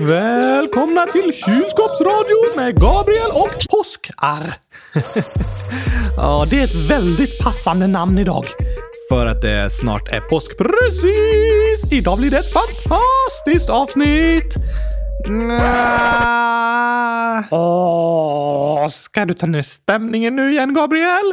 [0.00, 4.54] Välkomna till Kylskåpsradion med Gabriel och Påskar.
[6.16, 8.44] ja, det är ett väldigt passande namn idag.
[9.10, 10.58] För att det snart är påsk.
[10.58, 11.92] Precis!
[11.92, 14.54] Idag blir det ett fantastiskt avsnitt.
[17.50, 21.32] Åh, ska du ta ner stämningen nu igen, Gabriel?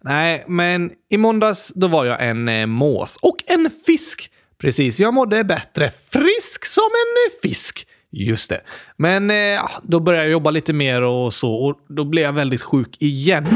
[0.00, 4.30] Nej, men i måndags då var jag en eh, mås och en fisk.
[4.58, 5.90] Precis, jag mådde bättre.
[6.10, 7.86] Frisk som en fisk.
[8.12, 8.60] Just det.
[8.96, 12.62] Men eh, då började jag jobba lite mer och så och då blev jag väldigt
[12.62, 13.46] sjuk igen.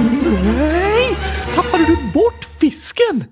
[0.58, 1.16] Nej!
[1.54, 3.24] Tappade du bort fisken?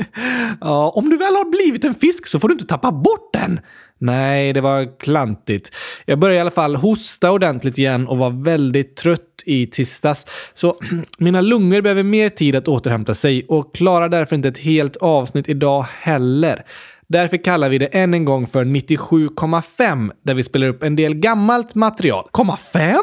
[0.60, 3.60] ja, om du väl har blivit en fisk så får du inte tappa bort den.
[3.98, 5.74] Nej, det var klantigt.
[6.04, 10.26] Jag började i alla fall hosta ordentligt igen och var väldigt trött i tisdags.
[10.54, 10.76] Så
[11.18, 15.48] mina lungor behöver mer tid att återhämta sig och klarar därför inte ett helt avsnitt
[15.48, 16.64] idag heller.
[17.08, 21.14] Därför kallar vi det än en gång för 97,5 där vi spelar upp en del
[21.14, 22.28] gammalt material.
[22.30, 22.96] Komma 5?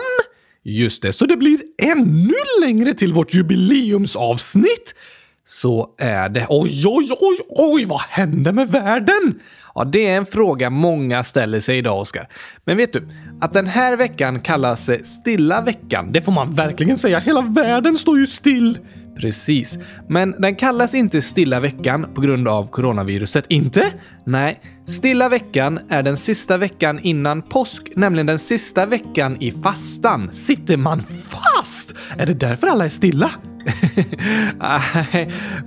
[0.63, 4.95] Just det, så det blir ännu längre till vårt jubileumsavsnitt?
[5.45, 6.45] Så är det.
[6.49, 9.39] Oj, oj, oj, oj, vad hände med världen?
[9.75, 12.27] Ja, det är en fråga många ställer sig idag, Oskar.
[12.65, 13.07] Men vet du,
[13.41, 17.19] att den här veckan kallas stilla veckan, det får man verkligen säga.
[17.19, 18.77] Hela världen står ju still.
[19.15, 19.77] Precis.
[20.09, 23.45] Men den kallas inte stilla veckan på grund av coronaviruset.
[23.49, 23.93] Inte?
[24.25, 24.59] Nej.
[24.87, 30.31] Stilla veckan är den sista veckan innan påsk, nämligen den sista veckan i fastan.
[30.31, 31.93] Sitter man fast?
[32.17, 33.31] Är det därför alla är stilla?
[34.59, 34.81] Ah,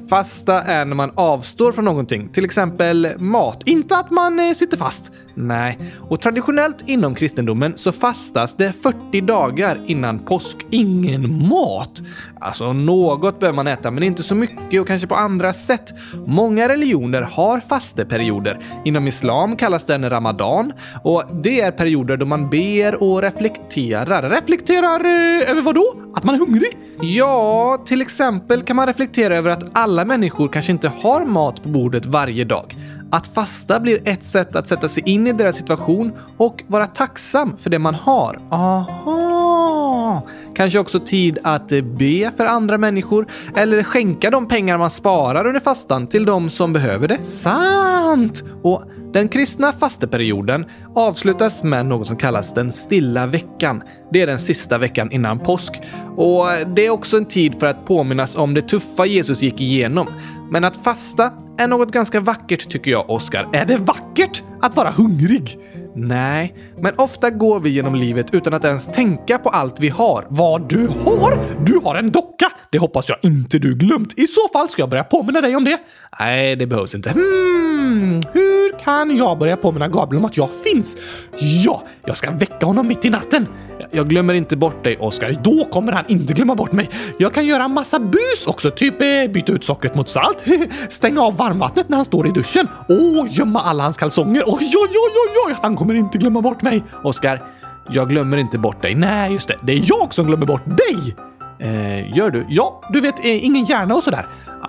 [0.09, 3.63] Fasta är när man avstår från någonting, till exempel mat.
[3.67, 5.13] Inte att man eh, sitter fast.
[5.35, 10.57] Nej, och traditionellt inom kristendomen så fastas det 40 dagar innan påsk.
[10.71, 12.03] Ingen mat!
[12.41, 15.95] Alltså, något behöver man äta, men inte så mycket och kanske på andra sätt.
[16.27, 18.59] Många religioner har fasteperioder.
[18.85, 20.73] Inom islam kallas den ramadan
[21.05, 24.31] och det är perioder då man ber och reflekterar.
[24.31, 25.95] Reflekterar eh, över vad då?
[26.15, 26.79] Att man är hungrig?
[27.01, 31.69] Ja, till exempel kan man reflektera över att alla människor kanske inte har mat på
[31.69, 32.77] bordet varje dag.
[33.11, 37.57] Att fasta blir ett sätt att sätta sig in i deras situation och vara tacksam
[37.59, 38.39] för det man har.
[38.51, 40.23] Aha!
[40.55, 45.47] Kanske också tid att eh, be för andra människor eller skänka de pengar man sparar
[45.47, 47.25] under fastan till de som behöver det.
[47.25, 48.45] Sant!
[48.63, 53.83] Och den kristna fasteperioden avslutas med något som kallas den stilla veckan.
[54.13, 55.81] Det är den sista veckan innan påsk.
[56.17, 56.47] Och
[56.77, 60.09] det är också en tid för att påminnas om det tuffa Jesus gick igenom.
[60.51, 63.49] Men att fasta är något ganska vackert tycker jag, Oskar.
[63.53, 65.59] Är det vackert att vara hungrig?
[65.95, 70.27] Nej, men ofta går vi genom livet utan att ens tänka på allt vi har.
[70.29, 71.39] Vad du har?
[71.65, 72.47] Du har en docka!
[72.71, 74.19] Det hoppas jag inte du glömt.
[74.19, 75.79] I så fall ska jag börja påminna dig om det.
[76.21, 77.11] Nej, det behövs inte.
[77.11, 80.97] Hmm, hur kan jag börja påminna Gabriel om att jag finns?
[81.39, 83.49] Ja, jag ska väcka honom mitt i natten.
[83.91, 85.37] Jag glömmer inte bort dig, Oskar.
[85.43, 86.91] Då kommer han inte glömma bort mig.
[87.19, 90.45] Jag kan göra massa bus också, typ eh, byta ut sockret mot salt,
[90.89, 94.43] stänga av varmvattnet när han står i duschen och gömma alla hans kalsonger.
[94.47, 96.83] Oj, oj, oj, oj, oj, han kommer inte glömma bort mig.
[97.05, 97.43] Oskar,
[97.91, 98.95] jag glömmer inte bort dig.
[98.95, 99.57] Nej, just det.
[99.63, 101.17] Det är jag som glömmer bort dig.
[101.59, 102.47] Eh, gör du?
[102.49, 104.27] Ja, du vet, eh, ingen hjärna och sådär.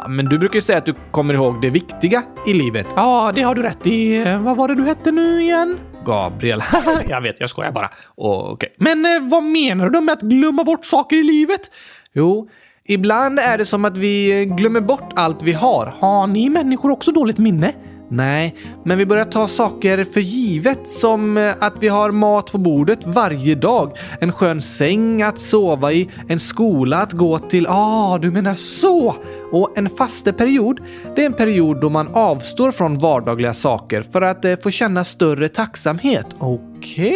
[0.08, 2.88] Men du brukar ju säga att du kommer ihåg det viktiga i livet.
[2.96, 4.16] Ja, det har du rätt i.
[4.16, 5.80] Eh, vad var det du hette nu igen?
[6.06, 6.64] Gabriel.
[7.08, 7.90] jag vet, jag skojar bara.
[8.16, 8.54] Okej.
[8.54, 8.70] Okay.
[8.78, 11.62] Men eh, vad menar du med att glömma bort saker i livet?
[12.14, 12.50] Jo,
[12.86, 15.94] ibland är det som att vi glömmer bort allt vi har.
[16.00, 17.74] Har ni människor också dåligt minne?
[18.10, 22.58] Nej, men vi börjar ta saker för givet som eh, att vi har mat på
[22.58, 27.68] bordet varje dag, en skön säng att sova i, en skola att gå till.
[27.70, 29.16] Ah, du menar så!
[29.52, 30.80] Och en fasteperiod,
[31.16, 35.04] det är en period då man avstår från vardagliga saker för att eh, få känna
[35.04, 36.28] större tacksamhet.
[36.40, 37.14] Okej!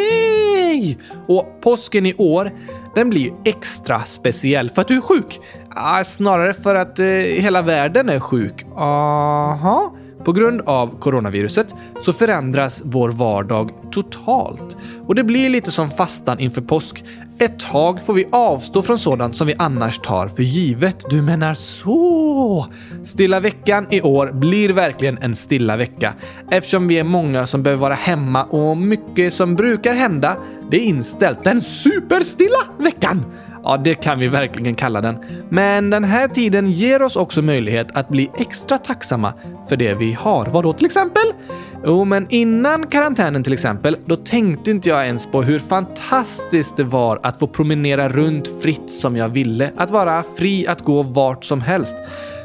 [0.72, 0.96] Okay.
[1.28, 2.52] Och påsken i år,
[2.96, 5.40] den blir ju extra speciell för att du är sjuk.
[5.76, 8.66] Ah, snarare för att eh, hela världen är sjuk.
[8.76, 9.94] Aha.
[10.26, 14.78] På grund av coronaviruset så förändras vår vardag totalt.
[15.08, 17.04] Och det blir lite som fastan inför påsk.
[17.40, 21.06] Ett tag får vi avstå från sådant som vi annars tar för givet.
[21.10, 22.66] Du menar så?
[23.04, 26.14] Stilla veckan i år blir verkligen en stilla vecka
[26.52, 30.38] eftersom vi är många som behöver vara hemma och mycket som brukar hända,
[30.72, 31.44] det är inställt.
[31.44, 33.26] Den superstilla veckan!
[33.64, 35.18] Ja, det kan vi verkligen kalla den.
[35.50, 39.34] Men den här tiden ger oss också möjlighet att bli extra tacksamma
[39.70, 40.46] för det vi har.
[40.46, 41.34] Vad då till exempel?
[41.86, 46.84] Jo, men innan karantänen till exempel, då tänkte inte jag ens på hur fantastiskt det
[46.84, 49.72] var att få promenera runt fritt som jag ville.
[49.78, 51.98] Att vara fri att gå vart som helst.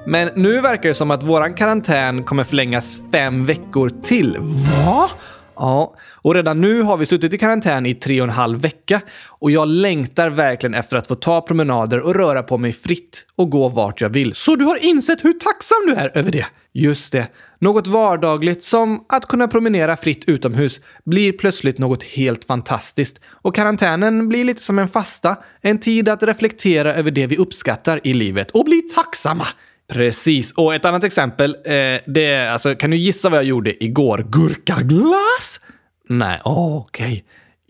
[0.07, 4.37] Men nu verkar det som att våran karantän kommer förlängas fem veckor till.
[4.41, 5.11] Va?
[5.57, 5.95] Ja,
[6.26, 9.50] och redan nu har vi suttit i karantän i tre och en halv vecka och
[9.50, 13.69] jag längtar verkligen efter att få ta promenader och röra på mig fritt och gå
[13.69, 14.34] vart jag vill.
[14.34, 16.46] Så du har insett hur tacksam du är över det?
[16.73, 17.26] Just det.
[17.58, 23.20] Något vardagligt som att kunna promenera fritt utomhus blir plötsligt något helt fantastiskt.
[23.26, 28.00] Och karantänen blir lite som en fasta, en tid att reflektera över det vi uppskattar
[28.05, 29.46] i livet och bli tacksamma.
[29.93, 30.52] Precis.
[30.52, 31.73] Och ett annat exempel, eh,
[32.06, 34.26] det är, alltså, kan du gissa vad jag gjorde igår?
[34.31, 35.61] Gurkaglass?
[36.08, 37.06] Nej, oh, okej.
[37.06, 37.23] Okay.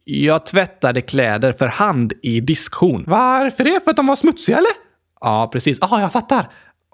[0.05, 3.05] Jag tvättade kläder för hand i diskhon.
[3.07, 3.81] Varför det?
[3.85, 4.71] För att de var smutsiga eller?
[5.21, 5.79] Ja, precis.
[5.81, 6.49] Ja, jag fattar.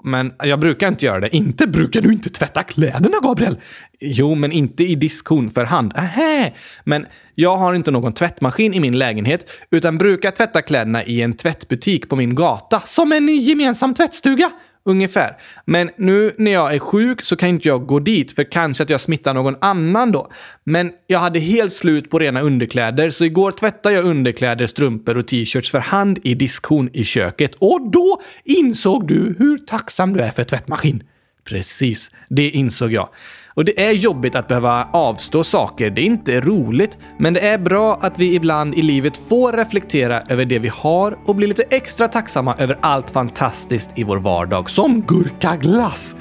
[0.04, 1.36] Men jag brukar inte göra det.
[1.36, 3.60] Inte brukar du inte tvätta kläderna, Gabriel?
[4.00, 5.92] Jo, men inte i diskhon för hand.
[5.96, 6.52] Ähä.
[6.84, 11.32] Men jag har inte någon tvättmaskin i min lägenhet, utan brukar tvätta kläderna i en
[11.32, 12.80] tvättbutik på min gata.
[12.80, 14.50] Som en gemensam tvättstuga.
[14.84, 15.37] Ungefär.
[15.64, 18.90] Men nu när jag är sjuk så kan inte jag gå dit för kanske att
[18.90, 20.32] jag smittar någon annan då.
[20.64, 25.26] Men jag hade helt slut på rena underkläder så igår tvättade jag underkläder, strumpor och
[25.26, 27.55] t-shirts för hand i diskhon i köket.
[27.58, 31.02] Och då insåg du hur tacksam du är för tvättmaskin.
[31.44, 33.08] Precis, det insåg jag.
[33.54, 35.90] Och det är jobbigt att behöva avstå saker.
[35.90, 40.22] Det är inte roligt, men det är bra att vi ibland i livet får reflektera
[40.28, 44.70] över det vi har och bli lite extra tacksamma över allt fantastiskt i vår vardag,
[44.70, 46.14] som gurkaglass.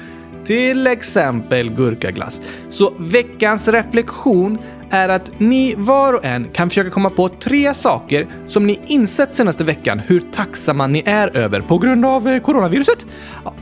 [0.44, 2.40] Till exempel gurkaglass.
[2.68, 4.58] Så veckans reflektion
[4.92, 9.34] är att ni var och en kan försöka komma på tre saker som ni insett
[9.34, 13.06] senaste veckan hur tacksamma ni är över på grund av eh, coronaviruset.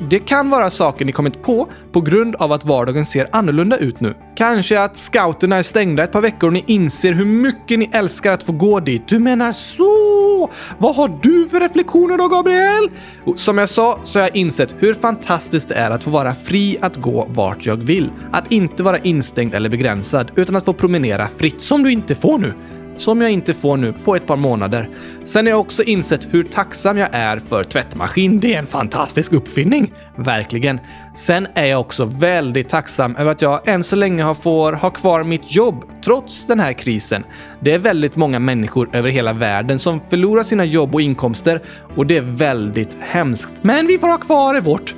[0.08, 4.00] Det kan vara saker ni kommit på på grund av att vardagen ser annorlunda ut
[4.00, 4.14] nu.
[4.36, 8.32] Kanske att scouterna är stängda ett par veckor och ni inser hur mycket ni älskar
[8.32, 9.08] att få gå dit.
[9.08, 10.50] Du menar så?
[10.78, 12.90] Vad har du för reflektioner då, Gabriel?
[13.24, 16.34] Och som jag sa så har jag insett hur fantastiskt det är att få vara
[16.34, 18.10] fri att gå vart jag vill.
[18.32, 22.38] Att inte vara instängd eller begränsad, utan att få promenera fritt som du inte får
[22.38, 22.54] nu
[23.00, 24.88] som jag inte får nu på ett par månader.
[25.24, 28.40] Sen har jag också insett hur tacksam jag är för tvättmaskin.
[28.40, 29.92] Det är en fantastisk uppfinning.
[30.16, 30.80] Verkligen.
[31.16, 34.90] Sen är jag också väldigt tacksam över att jag än så länge har får ha
[34.90, 37.24] kvar mitt jobb trots den här krisen.
[37.60, 41.62] Det är väldigt många människor över hela världen som förlorar sina jobb och inkomster
[41.96, 43.54] och det är väldigt hemskt.
[43.62, 44.94] Men vi får ha kvar vårt.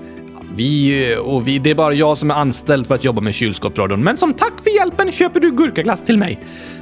[0.57, 3.35] Vi eh, och vi, det är bara jag som är anställd för att jobba med
[3.35, 4.05] kylskåpsradion.
[4.05, 6.39] Men som tack för hjälpen köper du gurkaglass till mig.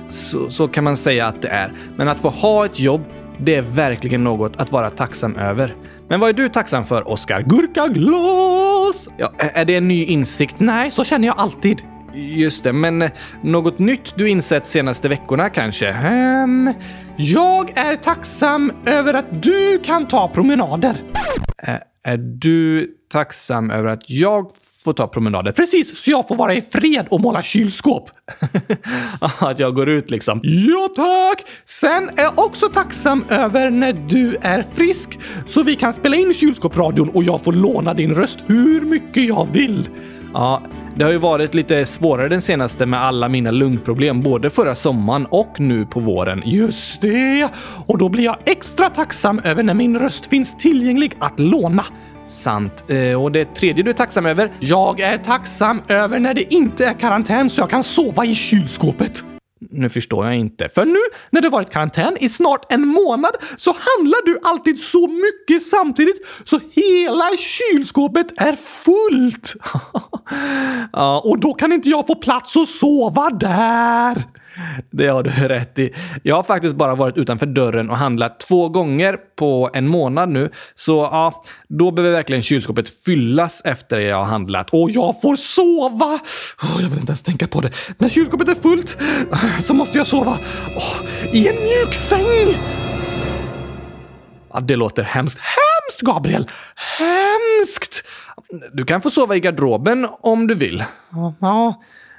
[0.09, 1.73] Så, så kan man säga att det är.
[1.97, 3.05] Men att få ha ett jobb,
[3.39, 5.75] det är verkligen något att vara tacksam över.
[6.09, 7.43] Men vad är du tacksam för, Oskar?
[7.43, 9.09] Gurkaglas!
[9.17, 10.55] Ja, är det en ny insikt?
[10.59, 11.83] Nej, så känner jag alltid.
[12.15, 13.11] Just det, men eh,
[13.43, 15.91] något nytt du insett senaste veckorna kanske?
[15.91, 16.75] Um,
[17.17, 20.97] jag är tacksam över att du kan ta promenader.
[22.03, 24.53] Är du tacksam över att jag
[24.85, 25.53] får ta promenader.
[25.53, 28.11] Precis, så jag får vara i fred och måla kylskåp.
[29.39, 30.41] att jag går ut liksom.
[30.43, 31.47] Ja tack!
[31.65, 36.35] Sen är jag också tacksam över när du är frisk så vi kan spela in
[36.35, 39.89] kylskåpsradion och jag får låna din röst hur mycket jag vill.
[40.35, 40.63] Ja,
[40.97, 45.27] det har ju varit lite svårare den senaste med alla mina lungproblem, både förra sommaren
[45.27, 46.43] och nu på våren.
[46.47, 47.49] Just det!
[47.87, 51.85] Och då blir jag extra tacksam över när min röst finns tillgänglig att låna.
[52.27, 52.85] Sant.
[52.89, 54.53] Eh, och det tredje du är tacksam över?
[54.61, 59.25] Jag är tacksam över när det inte är karantän så jag kan sova i kylskåpet.
[59.61, 60.69] Nu förstår jag inte.
[60.69, 60.99] För nu
[61.31, 66.17] när det varit karantän i snart en månad så handlar du alltid så mycket samtidigt
[66.45, 69.55] så hela kylskåpet är fullt.
[71.23, 74.25] och då kan inte jag få plats att sova där.
[74.91, 75.95] Det har du rätt i.
[76.23, 80.51] Jag har faktiskt bara varit utanför dörren och handlat två gånger på en månad nu.
[80.75, 84.71] Så ja, då behöver verkligen kylskåpet fyllas efter jag har handlat.
[84.71, 86.19] Och jag får sova!
[86.63, 87.71] Oh, jag vill inte ens tänka på det.
[87.99, 88.97] När kylskåpet är fullt
[89.33, 90.39] eh, så måste jag sova
[90.77, 92.57] oh, i en mjuk säng!
[94.53, 95.39] Ja, det låter hemskt.
[95.39, 96.49] Hemskt, Gabriel!
[96.99, 98.05] Hemskt!
[98.73, 100.85] Du kan få sova i garderoben om du vill.
[101.11, 101.35] Ja,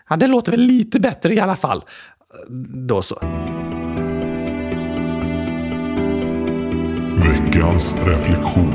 [0.10, 1.83] ja det låter väl lite bättre i alla fall.
[2.88, 3.15] Då så.
[7.23, 8.73] Veckans reflektion.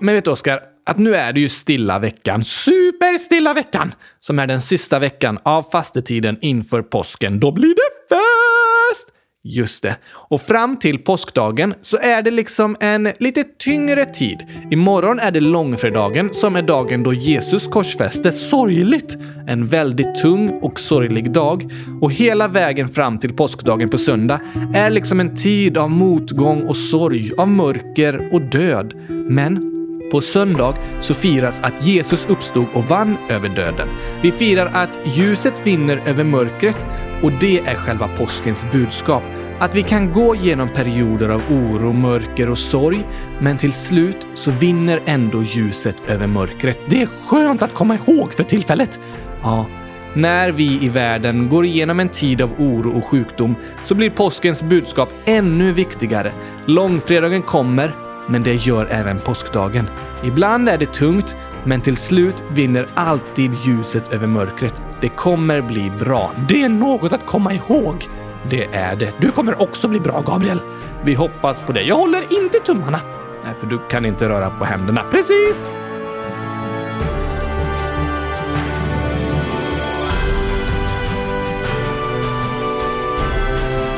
[0.00, 4.46] Men vet du Oskar, att nu är det ju stilla veckan, superstilla veckan, som är
[4.46, 7.40] den sista veckan av fastetiden inför påsken.
[7.40, 9.12] Då blir det fest!
[9.44, 9.96] Just det.
[10.12, 14.38] Och fram till påskdagen så är det liksom en lite tyngre tid.
[14.70, 18.48] Imorgon är det långfredagen som är dagen då Jesus korsfästes.
[18.48, 19.16] Sorgligt!
[19.46, 21.72] En väldigt tung och sorglig dag.
[22.00, 24.40] Och hela vägen fram till påskdagen på söndag
[24.74, 28.94] är liksom en tid av motgång och sorg, av mörker och död.
[29.08, 29.68] Men
[30.12, 33.88] På söndag så firas att Jesus uppstod och vann över döden.
[34.22, 36.86] Vi firar att ljuset vinner över mörkret
[37.22, 39.22] och det är själva påskens budskap.
[39.58, 43.04] Att vi kan gå genom perioder av oro, mörker och sorg,
[43.40, 46.78] men till slut så vinner ändå ljuset över mörkret.
[46.86, 49.00] Det är skönt att komma ihåg för tillfället.
[49.42, 49.66] Ja,
[50.14, 54.62] när vi i världen går igenom en tid av oro och sjukdom så blir påskens
[54.62, 56.32] budskap ännu viktigare.
[56.66, 57.94] Långfredagen kommer,
[58.28, 59.86] men det gör även påskdagen.
[60.24, 64.82] Ibland är det tungt, men till slut vinner alltid ljuset över mörkret.
[65.00, 66.32] Det kommer bli bra.
[66.48, 68.08] Det är något att komma ihåg.
[68.50, 69.12] Det är det.
[69.20, 70.60] Du kommer också bli bra, Gabriel.
[71.04, 71.82] Vi hoppas på det.
[71.82, 73.00] Jag håller inte tummarna.
[73.44, 75.02] Nej, för du kan inte röra på händerna.
[75.10, 75.62] Precis!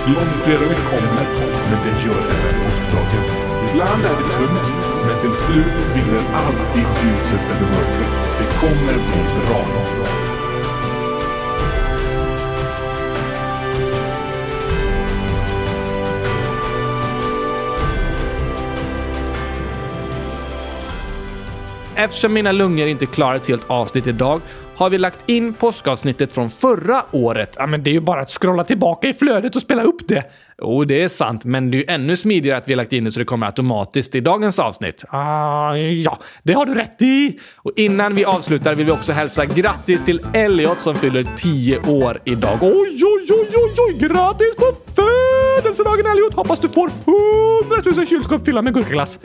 [0.07, 1.27] Långfredagen kommer,
[1.71, 3.25] men det gör även påskdagen.
[3.71, 8.13] Ibland är det tungt, men till slut vinner alltid ljuset över mörkret.
[8.39, 9.65] Det kommer bli bra.
[21.97, 24.41] Eftersom mina lungor inte klarar ett helt avsnitt idag
[24.77, 27.57] har vi lagt in påskavsnittet från förra året.
[27.59, 30.25] Ja, men det är ju bara att scrolla tillbaka i flödet och spela upp det.
[30.59, 33.05] Jo, det är sant, men det är ju ännu smidigare att vi har lagt in
[33.05, 35.05] det så det kommer automatiskt i dagens avsnitt.
[35.09, 37.41] Ah, ja, det har du rätt i!
[37.57, 42.21] Och innan vi avslutar vill vi också hälsa grattis till Elliot som fyller 10 år
[42.25, 42.59] idag.
[42.63, 42.71] Oj,
[43.05, 44.09] oj, oj, oj, oj!
[44.09, 46.35] Grattis på födelsedagen Elliot!
[46.35, 46.91] Hoppas du får
[47.65, 49.19] 100 000 kylskåp fyllda med gurkaglass.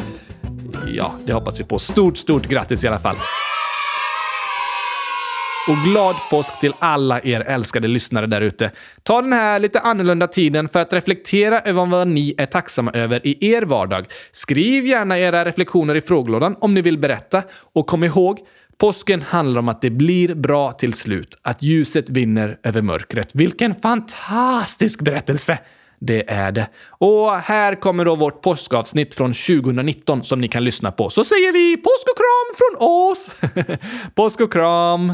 [0.88, 1.80] Ja, det hoppas vi på.
[1.80, 3.16] Stort, stort grattis i alla fall.
[5.68, 8.72] Och glad påsk till alla er älskade lyssnare där ute.
[9.04, 13.28] Ta den här lite annorlunda tiden för att reflektera över vad ni är tacksamma över
[13.28, 14.06] i er vardag.
[14.32, 17.44] Skriv gärna era reflektioner i frågelådan om ni vill berätta.
[17.74, 18.40] Och kom ihåg,
[18.78, 21.38] påsken handlar om att det blir bra till slut.
[21.42, 23.30] Att ljuset vinner över mörkret.
[23.34, 25.58] Vilken fantastisk berättelse!
[26.00, 26.68] Det är det.
[26.90, 31.10] Och här kommer då vårt påskavsnitt från 2019 som ni kan lyssna på.
[31.10, 33.32] Så säger vi påsk och kram från oss!
[34.16, 35.12] påsk och kram!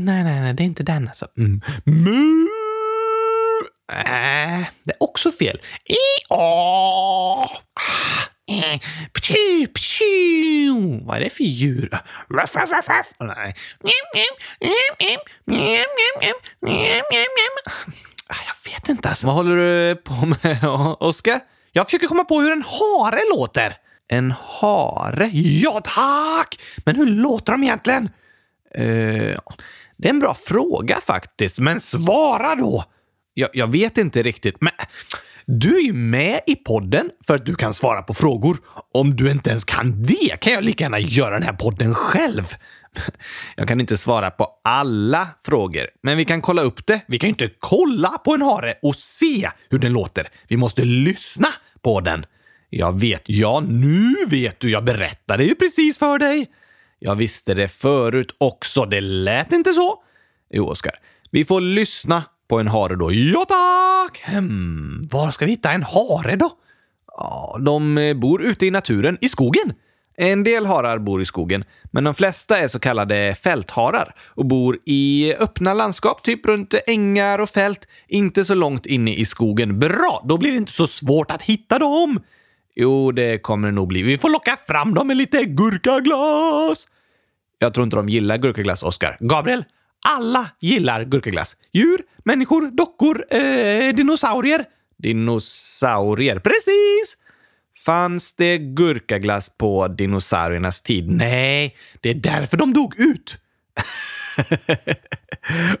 [0.00, 1.28] Nej, nej, det är inte den alltså.
[1.38, 1.60] Mm.
[1.84, 2.46] Mu!
[3.92, 5.60] Äh, det är också fel.
[5.84, 5.96] I.
[6.34, 7.48] Ah,
[9.12, 11.00] pju, pju.
[11.04, 11.98] Vad är det för djur?
[12.28, 13.12] Ruff, ruff, ruff, ruff.
[13.20, 13.54] Nej.
[18.28, 19.26] Jag vet inte alltså.
[19.26, 20.64] Vad håller du på med,
[21.00, 21.40] Oskar?
[21.72, 23.76] Jag försöker komma på hur en hare låter.
[24.08, 25.26] En hare?
[25.32, 26.60] Ja, tack!
[26.84, 28.10] Men hur låter de egentligen?
[28.78, 29.36] Uh,
[30.02, 32.84] det är en bra fråga faktiskt, men svara då!
[33.34, 34.72] Jag, jag, vet inte riktigt, men
[35.46, 38.56] du är ju med i podden för att du kan svara på frågor.
[38.94, 42.42] Om du inte ens kan det kan jag lika gärna göra den här podden själv.
[43.56, 47.00] Jag kan inte svara på alla frågor, men vi kan kolla upp det.
[47.08, 50.28] Vi kan ju inte kolla på en hare och se hur den låter.
[50.48, 51.48] Vi måste lyssna
[51.82, 52.26] på den.
[52.70, 53.22] Jag vet.
[53.26, 54.70] Ja, nu vet du.
[54.70, 56.50] Jag berättade ju precis för dig.
[57.04, 58.84] Jag visste det förut också.
[58.84, 60.02] Det lät inte så.
[60.50, 60.98] Jo, Oskar.
[61.30, 63.12] Vi får lyssna på en hare då.
[63.12, 64.22] Ja, tack!
[64.24, 66.50] Hmm, var ska vi hitta en hare då?
[67.06, 69.72] Ja, de eh, bor ute i naturen, i skogen.
[70.16, 74.78] En del harar bor i skogen, men de flesta är så kallade fältharar och bor
[74.84, 79.78] i öppna landskap, typ runt ängar och fält, inte så långt inne i skogen.
[79.78, 80.24] Bra!
[80.24, 82.20] Då blir det inte så svårt att hitta dem.
[82.74, 84.02] Jo, det kommer det nog bli.
[84.02, 86.88] Vi får locka fram dem med lite gurkaglas.
[87.62, 89.16] Jag tror inte de gillar gurkaglass, Oscar.
[89.20, 89.64] Gabriel,
[90.06, 91.56] alla gillar gurkaglass.
[91.72, 94.64] Djur, människor, dockor, eh, dinosaurier.
[94.98, 97.16] Dinosaurier, precis!
[97.84, 101.10] Fanns det gurkaglass på dinosauriernas tid?
[101.10, 103.38] Nej, det är därför de dog ut.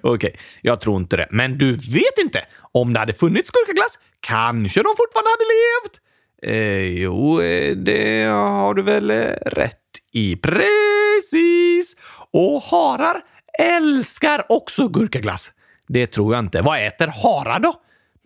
[0.02, 1.28] okay, jag tror inte det.
[1.30, 2.44] Men du vet inte?
[2.72, 6.00] Om det hade funnits gurkaglass kanske de fortfarande hade levt?
[6.42, 9.81] Eh, jo, eh, det har du väl eh, rätt
[10.12, 10.36] i.
[10.36, 11.96] Precis!
[12.30, 13.22] Och harar
[13.58, 15.50] älskar också gurkaglass.
[15.88, 16.62] Det tror jag inte.
[16.62, 17.74] Vad äter harar då?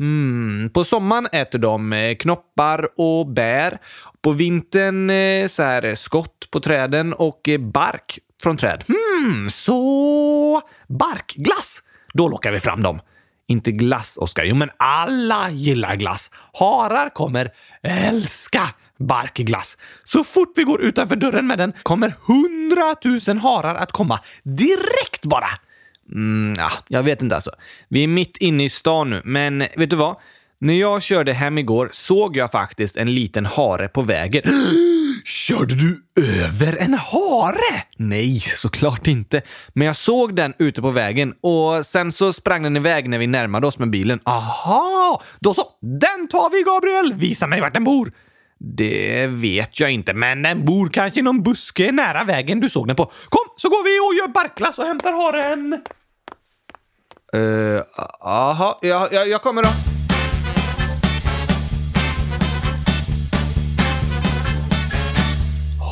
[0.00, 3.78] Mm, på sommaren äter de eh, knoppar och bär.
[4.20, 8.84] På vintern eh, så här, skott på träden och eh, bark från träd.
[8.88, 11.82] Hmm, så barkglass!
[12.14, 13.00] Då lockar vi fram dem.
[13.48, 14.44] Inte glass, Oskar.
[14.44, 16.30] Jo, men alla gillar glass.
[16.52, 17.50] Harar kommer
[17.82, 19.76] älska barkglass.
[20.04, 25.48] Så fort vi går utanför dörren med den kommer hundratusen harar att komma direkt bara.
[26.12, 27.50] Mm, ja, jag vet inte alltså.
[27.88, 30.16] Vi är mitt inne i stan nu, men vet du vad?
[30.58, 34.42] När jag körde hem igår såg jag faktiskt en liten hare på vägen.
[35.26, 36.02] Körde du
[36.42, 37.82] över en hare?
[37.96, 39.42] Nej, såklart inte.
[39.72, 43.26] Men jag såg den ute på vägen och sen så sprang den iväg när vi
[43.26, 44.20] närmade oss med bilen.
[44.24, 45.22] Aha!
[45.40, 45.62] Då så!
[45.80, 47.20] Den tar vi, Gabriel!
[47.20, 48.12] Visa mig vart den bor!
[48.58, 52.86] Det vet jag inte, men den bor kanske i någon buske nära vägen du såg
[52.86, 53.04] den på.
[53.04, 55.82] Kom, så går vi och gör barklass och hämtar haren!
[57.34, 57.82] Uh,
[58.20, 59.95] aha, ja, ja, jag kommer då.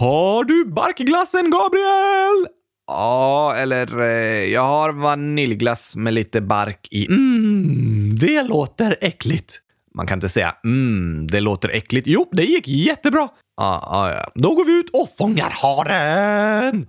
[0.00, 2.48] Har du barkglassen, Gabriel?
[2.86, 7.06] Ja, eller eh, jag har vaniljglass med lite bark i.
[7.06, 9.60] Mm, det låter äckligt.
[9.94, 12.06] Man kan inte säga mm, det låter äckligt.
[12.06, 13.28] Jo, det gick jättebra.
[13.56, 14.30] Ah, ah, ja.
[14.34, 16.86] Då går vi ut och fångar haren!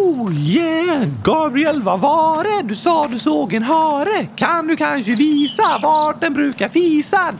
[0.00, 1.04] Oh yeah!
[1.24, 2.68] Gabriel, vad var det?
[2.68, 4.26] Du sa du såg en hare.
[4.36, 7.34] Kan du kanske visa vart den brukar fisa?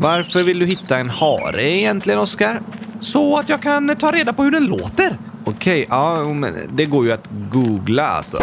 [0.00, 2.60] Varför vill du hitta en hare egentligen, Oskar?
[3.00, 5.18] Så att jag kan ta reda på hur den låter.
[5.44, 8.38] Okej, ja, men det går ju att googla alltså.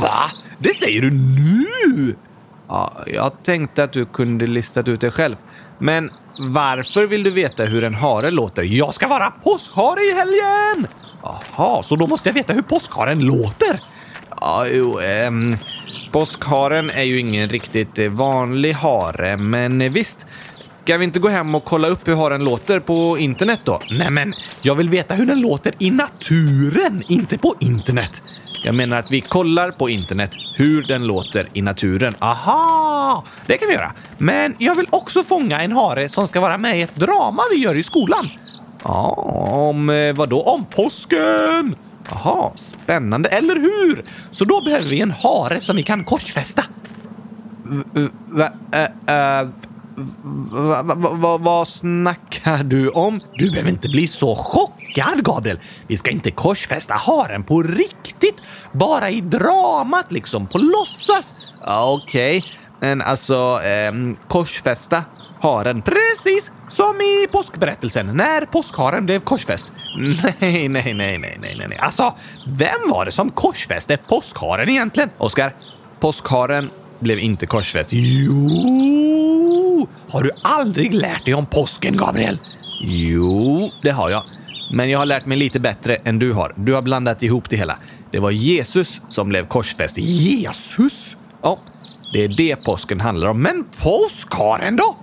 [0.00, 0.30] Va?
[0.60, 2.14] Det säger du nu?
[2.68, 5.36] Ja, jag tänkte att du kunde listat ut det själv.
[5.78, 6.10] Men
[6.52, 8.62] varför vill du veta hur en hare låter?
[8.62, 10.86] Jag ska vara påskhare i helgen!
[11.22, 13.80] Jaha, så då måste jag veta hur påskharen låter?
[14.40, 15.56] Ja, jo, ehm,
[16.12, 20.26] påskharen är ju ingen riktigt vanlig hare, men visst.
[20.84, 23.80] Ska vi inte gå hem och kolla upp hur haren låter på internet då?
[23.90, 28.22] Nej, men jag vill veta hur den låter i naturen, inte på internet.
[28.62, 32.14] Jag menar att vi kollar på internet hur den låter i naturen.
[32.18, 33.24] Aha!
[33.46, 33.92] Det kan vi göra.
[34.18, 37.56] Men jag vill också fånga en hare som ska vara med i ett drama vi
[37.56, 38.28] gör i skolan.
[38.84, 39.08] Ja,
[39.70, 40.42] om eh, vad då?
[40.42, 41.76] Om påsken!
[42.12, 44.04] Aha, spännande, eller hur?
[44.30, 46.64] Så då behöver vi en hare som vi kan korsfästa.
[48.26, 49.48] Va, äh, eh, äh, eh,
[49.96, 53.20] va, va, va, vad snackar du om?
[53.38, 55.60] Du behöver inte bli så chockad, Gabriel.
[55.86, 58.36] Vi ska inte korsfästa haren på riktigt.
[58.72, 60.46] Bara i dramat, liksom.
[60.46, 61.34] På låtsas.
[61.66, 62.50] Okej, okay.
[62.80, 63.92] men alltså eh,
[64.28, 65.04] korsfästa
[65.40, 69.72] haren precis som i påskberättelsen när påskharen blev korsfäst.
[70.40, 71.78] Nej, nej, nej, nej, nej, nej.
[71.78, 72.14] Alltså,
[72.46, 75.10] vem var det som korsfäste påskharen egentligen?
[75.18, 75.54] Oskar,
[76.00, 77.90] påskharen blev inte korsfäst.
[77.92, 79.88] Jo!
[80.08, 82.38] Har du aldrig lärt dig om påsken, Gabriel?
[82.80, 84.22] Jo, det har jag.
[84.72, 86.54] Men jag har lärt mig lite bättre än du har.
[86.56, 87.78] Du har blandat ihop det hela.
[88.10, 89.98] Det var Jesus som blev korsfäst.
[89.98, 91.16] Jesus?
[91.42, 91.58] Ja,
[92.12, 93.42] det är det påsken handlar om.
[93.42, 94.96] Men påskharen då?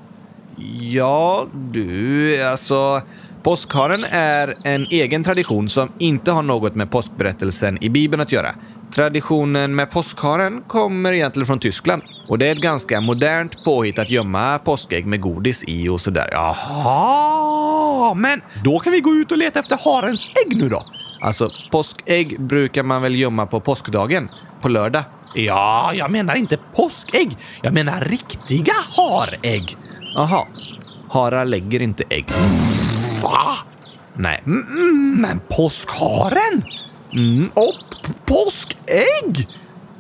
[0.80, 3.02] Ja, du, alltså...
[3.44, 8.56] Påskharen är en egen tradition som inte har något med påskberättelsen i Bibeln att göra.
[8.96, 14.10] Traditionen med påskharen kommer egentligen från Tyskland och det är ett ganska modernt påhitt att
[14.10, 16.30] gömma påskägg med godis i och sådär.
[16.32, 20.84] Jaha, men då kan vi gå ut och leta efter harens ägg nu då.
[21.22, 24.30] Alltså, påskägg brukar man väl gömma på påskdagen,
[24.62, 25.04] på lördag?
[25.36, 27.38] Ja, jag menar inte påskägg.
[27.62, 29.76] Jag menar riktiga harägg.
[30.16, 30.48] Jaha,
[31.10, 32.26] harar lägger inte ägg.
[33.24, 33.48] Va?
[34.16, 34.42] Nej,
[35.18, 36.64] men påskharen?
[37.14, 37.76] Mm, och
[38.26, 39.48] påskägg!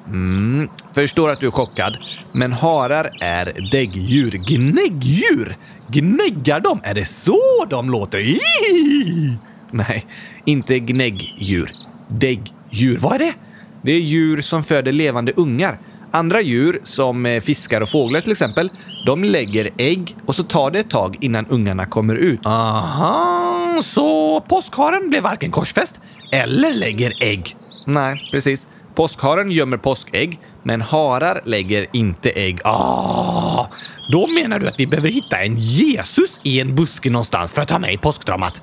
[0.08, 1.97] Mm, förstår att du är chockad,
[2.34, 4.32] men harar är däggdjur.
[4.32, 5.58] Gnäggdjur!
[5.88, 6.80] Gnäggar de?
[6.84, 8.19] Är det så de låter?
[8.19, 9.38] Iii!
[9.71, 10.06] Nej,
[10.45, 11.69] inte gnäggdjur.
[12.08, 12.97] Däggdjur.
[12.97, 13.34] Vad är det?
[13.82, 15.80] Det är djur som föder levande ungar.
[16.12, 18.69] Andra djur, som eh, fiskar och fåglar till exempel,
[19.06, 22.45] de lägger ägg och så tar det ett tag innan ungarna kommer ut.
[22.45, 25.99] Aha, så påskharen blev varken korsfäst
[26.31, 27.55] eller lägger ägg.
[27.86, 28.67] Nej, precis.
[28.95, 32.59] Påskharen gömmer påskägg, men harar lägger inte ägg.
[32.63, 33.67] Ah,
[34.12, 37.67] då menar du att vi behöver hitta en Jesus i en buske någonstans för att
[37.67, 38.62] ta med i påskdramat?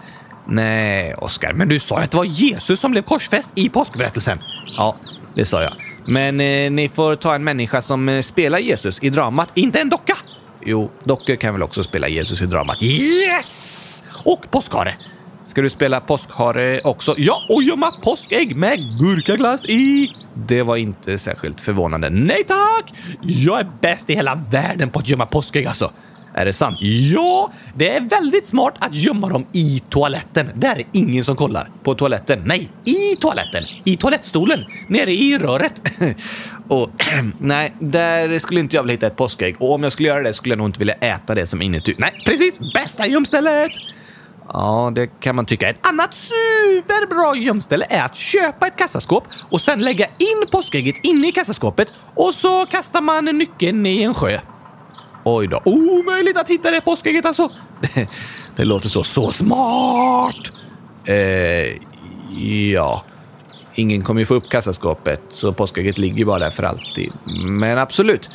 [0.48, 4.38] Nej, Oskar, men du sa att det var Jesus som blev korsfäst i påskberättelsen.
[4.76, 4.94] Ja,
[5.36, 5.72] det sa jag.
[6.06, 9.88] Men eh, ni får ta en människa som eh, spelar Jesus i dramat, inte en
[9.88, 10.16] docka.
[10.64, 12.82] Jo, dockor kan väl också spela Jesus i dramat.
[12.82, 13.89] Yes!
[14.24, 14.94] Och påskhare.
[15.44, 17.14] Ska du spela påskhare också?
[17.16, 20.12] Ja, och gömma påskägg med gurkaglass i!
[20.48, 22.10] Det var inte särskilt förvånande.
[22.10, 22.92] Nej tack!
[23.20, 25.92] Jag är bäst i hela världen på att gömma påskägg alltså.
[26.34, 26.76] Är det sant?
[27.14, 30.50] Ja, det är väldigt smart att gömma dem i toaletten.
[30.54, 31.70] Där är ingen som kollar.
[31.82, 32.42] På toaletten?
[32.44, 33.64] Nej, i toaletten.
[33.84, 34.64] I toalettstolen.
[34.86, 35.82] Nere i röret.
[36.68, 36.90] Och
[37.38, 39.56] nej, där skulle inte jag vilja hitta ett påskägg.
[39.58, 41.94] Och om jag skulle göra det skulle jag nog inte vilja äta det som inuti.
[41.98, 42.60] Nej, precis!
[42.74, 43.72] Bästa gömstället!
[44.52, 45.68] Ja, det kan man tycka.
[45.68, 51.28] Ett annat superbra gömställe är att köpa ett kassaskåp och sen lägga in påskägget inne
[51.28, 54.38] i kassaskåpet och så kastar man nyckeln i en sjö.
[55.24, 55.62] Oj då.
[55.64, 57.50] Omöjligt att hitta det påskägget alltså.
[57.80, 58.08] Det,
[58.56, 60.52] det låter så, så smart!
[61.04, 61.76] Eh,
[62.72, 63.04] ja.
[63.74, 67.12] Ingen kommer ju få upp kassaskåpet, så påskägget ligger bara där för alltid.
[67.44, 68.30] Men absolut.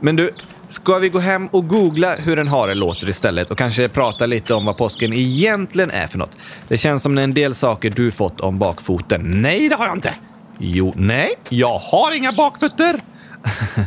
[0.00, 0.32] Men du,
[0.70, 4.54] ska vi gå hem och googla hur en hare låter istället och kanske prata lite
[4.54, 6.36] om vad påsken egentligen är för något?
[6.68, 9.42] Det känns som en del saker du fått om bakfoten.
[9.42, 10.14] Nej, det har jag inte.
[10.58, 13.00] Jo, nej, jag har inga bakfötter.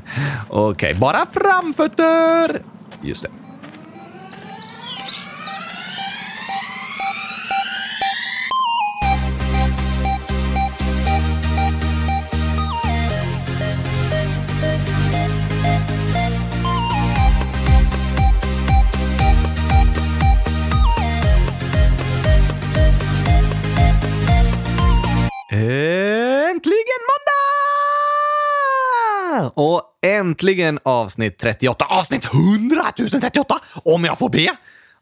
[0.49, 2.61] Okej, okay, bara framfötter.
[3.01, 3.29] Just det.
[25.55, 27.01] Äntligen
[29.39, 29.51] måndag!
[29.55, 31.85] Och äntligen avsnitt 38.
[31.89, 32.83] Avsnitt 100
[33.21, 34.47] 038 om jag får be!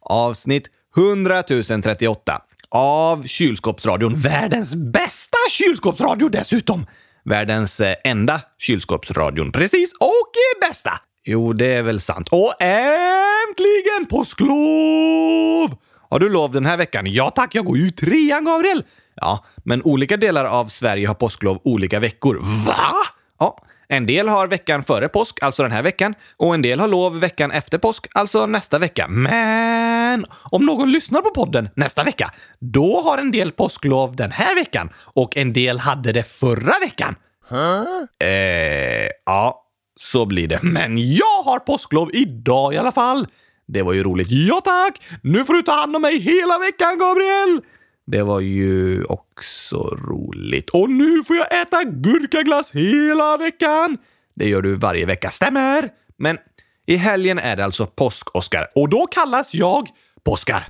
[0.01, 4.15] Avsnitt 100 038 av Kylskåpsradion.
[4.15, 6.85] Världens bästa kylskåpsradio dessutom!
[7.25, 9.51] Världens eh, enda kylskåpsradion.
[9.51, 10.31] Precis, och
[10.69, 10.91] bästa!
[11.23, 12.27] Jo, det är väl sant.
[12.31, 15.77] Och äntligen påsklov!
[16.09, 17.03] Har du lov den här veckan?
[17.07, 18.83] Ja tack, jag går ju trean, Gabriel!
[19.15, 22.39] Ja, men olika delar av Sverige har påsklov olika veckor.
[22.65, 22.93] Va?
[23.39, 26.87] Ja, en del har veckan före påsk, alltså den här veckan, och en del har
[26.87, 29.07] lov veckan efter påsk, alltså nästa vecka.
[29.07, 34.55] Men om någon lyssnar på podden nästa vecka, då har en del påsklov den här
[34.55, 37.15] veckan och en del hade det förra veckan.
[37.49, 38.27] Huh?
[38.29, 39.63] Eh, ja,
[39.95, 40.59] så blir det.
[40.61, 43.27] Men jag har påsklov idag i alla fall.
[43.67, 44.27] Det var ju roligt.
[44.29, 45.01] Ja tack!
[45.23, 47.61] Nu får du ta hand om mig hela veckan, Gabriel!
[48.05, 50.69] Det var ju också roligt.
[50.69, 53.97] Och nu får jag äta gurkaglass hela veckan!
[54.35, 55.89] Det gör du varje vecka, stämmer?
[56.17, 56.37] Men
[56.85, 59.87] i helgen är det alltså påsk-Oskar och då kallas jag
[60.23, 60.67] Påskar.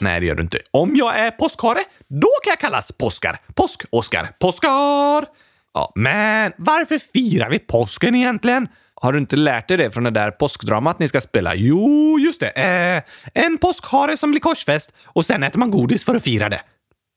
[0.00, 0.58] Nej, det gör du inte.
[0.70, 3.40] Om jag är påskhare, då kan jag kallas Påskar.
[3.54, 4.32] Påsk-Oskar.
[4.40, 5.26] Påskar!
[5.74, 8.68] Ja, men varför firar vi påsken egentligen?
[9.02, 11.54] Har du inte lärt dig det från det där påskdramat ni ska spela?
[11.54, 12.48] Jo, just det.
[12.48, 13.02] Eh,
[13.44, 16.62] en påskhare som blir korsfäst och sen äter man godis för att fira det.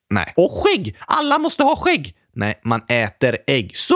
[0.09, 0.33] Nej.
[0.35, 0.97] Och skägg!
[0.99, 2.15] Alla måste ha skägg!
[2.35, 3.77] Nej, man äter ägg.
[3.77, 3.95] Så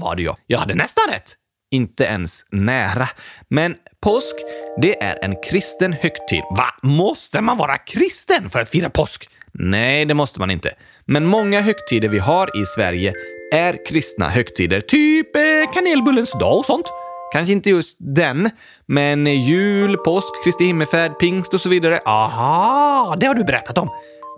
[0.00, 0.32] var det ju.
[0.46, 1.36] Jag hade nästan rätt.
[1.70, 3.08] Inte ens nära.
[3.48, 4.34] Men påsk,
[4.82, 6.42] det är en kristen högtid.
[6.50, 6.66] Va?
[6.82, 9.28] Måste man vara kristen för att fira påsk?
[9.52, 10.74] Nej, det måste man inte.
[11.04, 13.14] Men många högtider vi har i Sverige
[13.54, 14.80] är kristna högtider.
[14.80, 15.42] Typ eh,
[15.74, 16.86] kanelbullens dag och sånt.
[17.32, 18.50] Kanske inte just den,
[18.86, 22.00] men jul, påsk, Kristi himmelsfärd, pingst och så vidare.
[22.04, 23.88] Aha, det har du berättat om.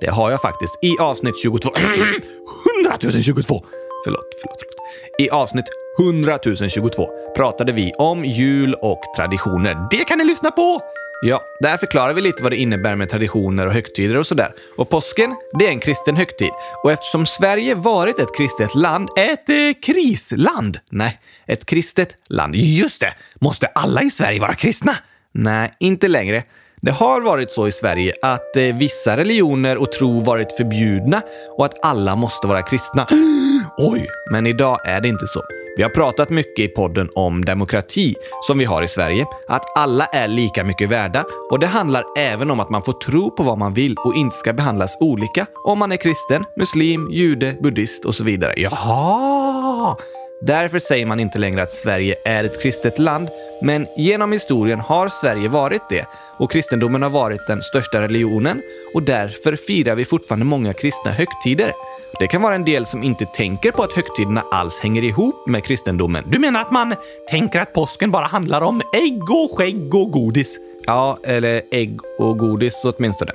[0.01, 1.71] Det har jag faktiskt i avsnitt 22.
[1.77, 3.65] 100 022!
[4.05, 4.89] Förlåt, förlåt, förlåt.
[5.19, 5.65] I avsnitt
[6.01, 9.87] 100 022 pratade vi om jul och traditioner.
[9.91, 10.81] Det kan ni lyssna på!
[11.25, 14.53] Ja, där förklarar vi lite vad det innebär med traditioner och högtider och sådär.
[14.77, 16.51] Och påsken, det är en kristen högtid.
[16.85, 23.01] Och eftersom Sverige varit ett kristet land, ett eh, krisland, nej, ett kristet land, just
[23.01, 24.97] det, måste alla i Sverige vara kristna?
[25.33, 26.45] Nej, inte längre.
[26.81, 31.23] Det har varit så i Sverige att eh, vissa religioner och tro varit förbjudna
[31.57, 33.07] och att alla måste vara kristna.
[33.79, 35.41] Oj, men idag är det inte så.
[35.77, 38.15] Vi har pratat mycket i podden om demokrati
[38.47, 42.51] som vi har i Sverige, att alla är lika mycket värda och det handlar även
[42.51, 45.79] om att man får tro på vad man vill och inte ska behandlas olika om
[45.79, 48.55] man är kristen, muslim, jude, buddhist och så vidare.
[48.57, 49.97] Jaha!
[50.41, 53.29] Därför säger man inte längre att Sverige är ett kristet land,
[53.63, 56.07] men genom historien har Sverige varit det
[56.39, 58.63] och kristendomen har varit den största religionen
[58.95, 61.73] och därför firar vi fortfarande många kristna högtider.
[62.19, 65.65] Det kan vara en del som inte tänker på att högtiderna alls hänger ihop med
[65.65, 66.25] kristendomen.
[66.27, 66.95] Du menar att man
[67.31, 70.59] tänker att påsken bara handlar om ägg och skägg och godis?
[70.87, 73.33] Ja, eller ägg och godis åtminstone.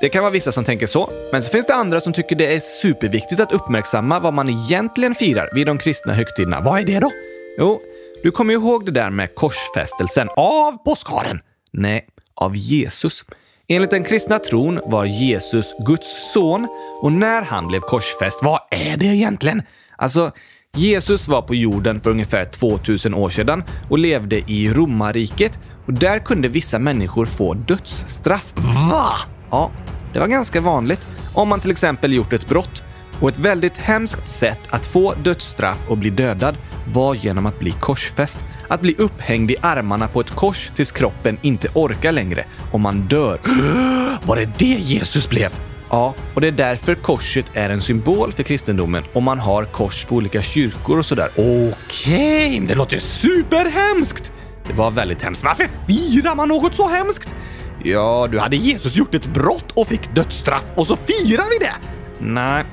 [0.00, 2.54] Det kan vara vissa som tänker så, men så finns det andra som tycker det
[2.54, 6.60] är superviktigt att uppmärksamma vad man egentligen firar vid de kristna högtiderna.
[6.60, 7.10] Vad är det då?
[7.58, 7.80] Jo,
[8.22, 11.40] du kommer ju ihåg det där med korsfästelsen av påskharen?
[11.72, 13.24] Nej, av Jesus.
[13.70, 16.68] Enligt den kristna tron var Jesus Guds son
[17.02, 19.62] och när han blev korsfäst, vad är det egentligen?
[19.96, 20.30] Alltså,
[20.76, 26.18] Jesus var på jorden för ungefär 2000 år sedan och levde i romarriket och där
[26.18, 28.52] kunde vissa människor få dödsstraff.
[28.56, 29.12] Va?
[29.50, 29.70] Ja,
[30.12, 32.82] det var ganska vanligt om man till exempel gjort ett brott.
[33.20, 36.56] Och ett väldigt hemskt sätt att få dödsstraff och bli dödad
[36.92, 38.44] var genom att bli korsfäst.
[38.68, 43.00] Att bli upphängd i armarna på ett kors tills kroppen inte orkar längre och man
[43.00, 43.40] dör.
[44.26, 45.52] Var det det Jesus blev?
[45.90, 50.04] Ja, och det är därför korset är en symbol för kristendomen och man har kors
[50.04, 51.28] på olika kyrkor och sådär.
[51.36, 54.32] Okej, okay, det låter superhemskt!
[54.66, 55.44] Det var väldigt hemskt.
[55.44, 57.28] Varför firar man något så hemskt?
[57.84, 61.74] Ja, du hade Jesus gjort ett brott och fick dödsstraff och så firar vi det!
[62.18, 62.64] Nej,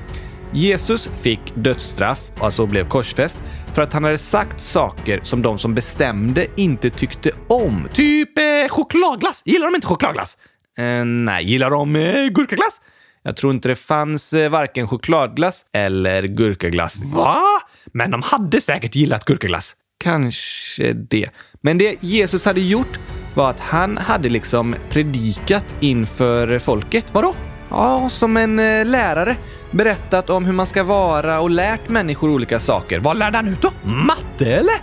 [0.56, 3.38] Jesus fick dödsstraff, alltså blev korsfäst,
[3.74, 7.88] för att han hade sagt saker som de som bestämde inte tyckte om.
[7.92, 9.42] Typ eh, chokladglass.
[9.44, 10.36] Gillar de inte chokladglass?
[10.78, 11.44] Eh, nej.
[11.44, 12.80] Gillar de eh, gurkaglass?
[13.22, 16.96] Jag tror inte det fanns eh, varken chokladglass eller gurkaglass.
[17.14, 17.38] Va?
[17.86, 19.74] Men de hade säkert gillat gurkaglass.
[19.98, 21.26] Kanske det.
[21.60, 22.98] Men det Jesus hade gjort
[23.34, 27.06] var att han hade liksom predikat inför folket.
[27.12, 27.34] Vadå?
[27.70, 29.36] Ja, som en eh, lärare.
[29.70, 32.98] Berättat om hur man ska vara och lärt människor olika saker.
[32.98, 33.70] Vad lärde han ut då?
[33.82, 34.74] Matte eller?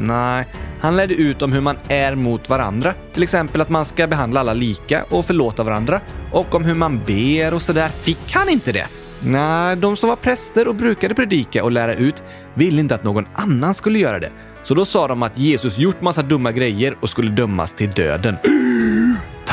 [0.00, 0.46] Nej,
[0.80, 2.94] han lärde ut om hur man är mot varandra.
[3.12, 6.00] Till exempel att man ska behandla alla lika och förlåta varandra.
[6.32, 7.88] Och om hur man ber och sådär.
[7.88, 8.86] Fick han inte det?
[9.22, 12.22] Nej, de som var präster och brukade predika och lära ut
[12.54, 14.32] ville inte att någon annan skulle göra det.
[14.62, 18.36] Så då sa de att Jesus gjort massa dumma grejer och skulle dömas till döden.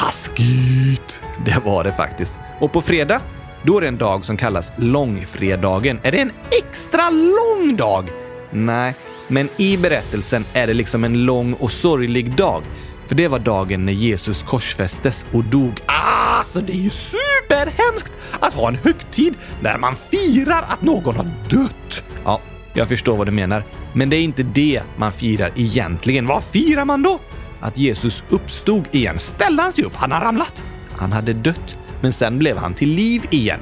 [0.07, 1.21] Taskigt!
[1.45, 2.39] Det var det faktiskt.
[2.59, 3.21] Och på fredag,
[3.63, 5.99] då är det en dag som kallas långfredagen.
[6.03, 8.09] Är det en extra lång dag?
[8.51, 8.95] Nej,
[9.27, 12.63] men i berättelsen är det liksom en lång och sorglig dag.
[13.07, 15.81] För det var dagen när Jesus korsfästes och dog.
[15.85, 21.31] Alltså, det är ju superhemskt att ha en högtid där man firar att någon har
[21.49, 22.03] dött.
[22.23, 22.41] Ja,
[22.73, 23.63] jag förstår vad du menar.
[23.93, 26.27] Men det är inte det man firar egentligen.
[26.27, 27.19] Vad firar man då?
[27.59, 29.19] Att Jesus uppstod igen.
[29.19, 29.95] Ställde han sig upp?
[29.95, 30.63] Han har ramlat.
[30.97, 33.59] Han hade dött, men sen blev han till liv igen.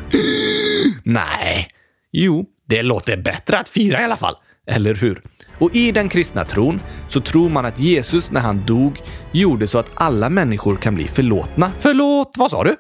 [1.03, 1.67] Nej.
[2.11, 4.35] Jo, det låter bättre att fira i alla fall.
[4.67, 5.21] Eller hur?
[5.59, 9.77] Och i den kristna tron så tror man att Jesus när han dog gjorde så
[9.77, 11.71] att alla människor kan bli förlåtna.
[11.79, 12.75] Förlåt, vad sa du?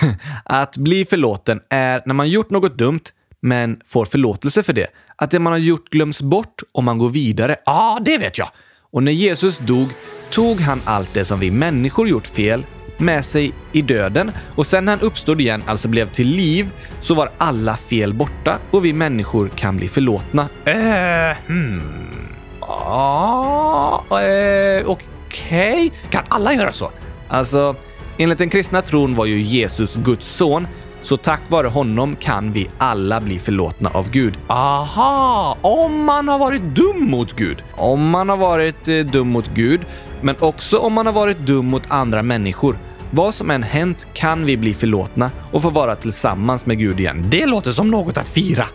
[0.44, 3.02] att bli förlåten är när man gjort något dumt
[3.42, 4.86] men får förlåtelse för det.
[5.16, 7.56] Att det man har gjort glöms bort och man går vidare.
[7.66, 8.48] Ja, ah, det vet jag!
[8.92, 9.88] Och när Jesus dog
[10.30, 14.84] tog han allt det som vi människor gjort fel med sig i döden och sen
[14.84, 18.92] när han uppstod igen, alltså blev till liv, så var alla fel borta och vi
[18.92, 20.48] människor kan bli förlåtna.
[20.64, 21.82] Eh, hmm.
[22.60, 25.90] Ah, eh, Okej, okay.
[26.10, 26.90] kan alla göra så?
[27.28, 27.76] Alltså,
[28.18, 30.66] enligt den kristna tron var ju Jesus Guds son,
[31.02, 34.38] så tack vare honom kan vi alla bli förlåtna av Gud.
[34.46, 35.56] Aha!
[35.62, 37.62] Om man har varit dum mot Gud.
[37.76, 39.80] Om man har varit eh, dum mot Gud,
[40.20, 42.78] men också om man har varit dum mot andra människor.
[43.10, 47.26] Vad som än hänt kan vi bli förlåtna och få vara tillsammans med Gud igen.
[47.30, 48.66] Det låter som något att fira!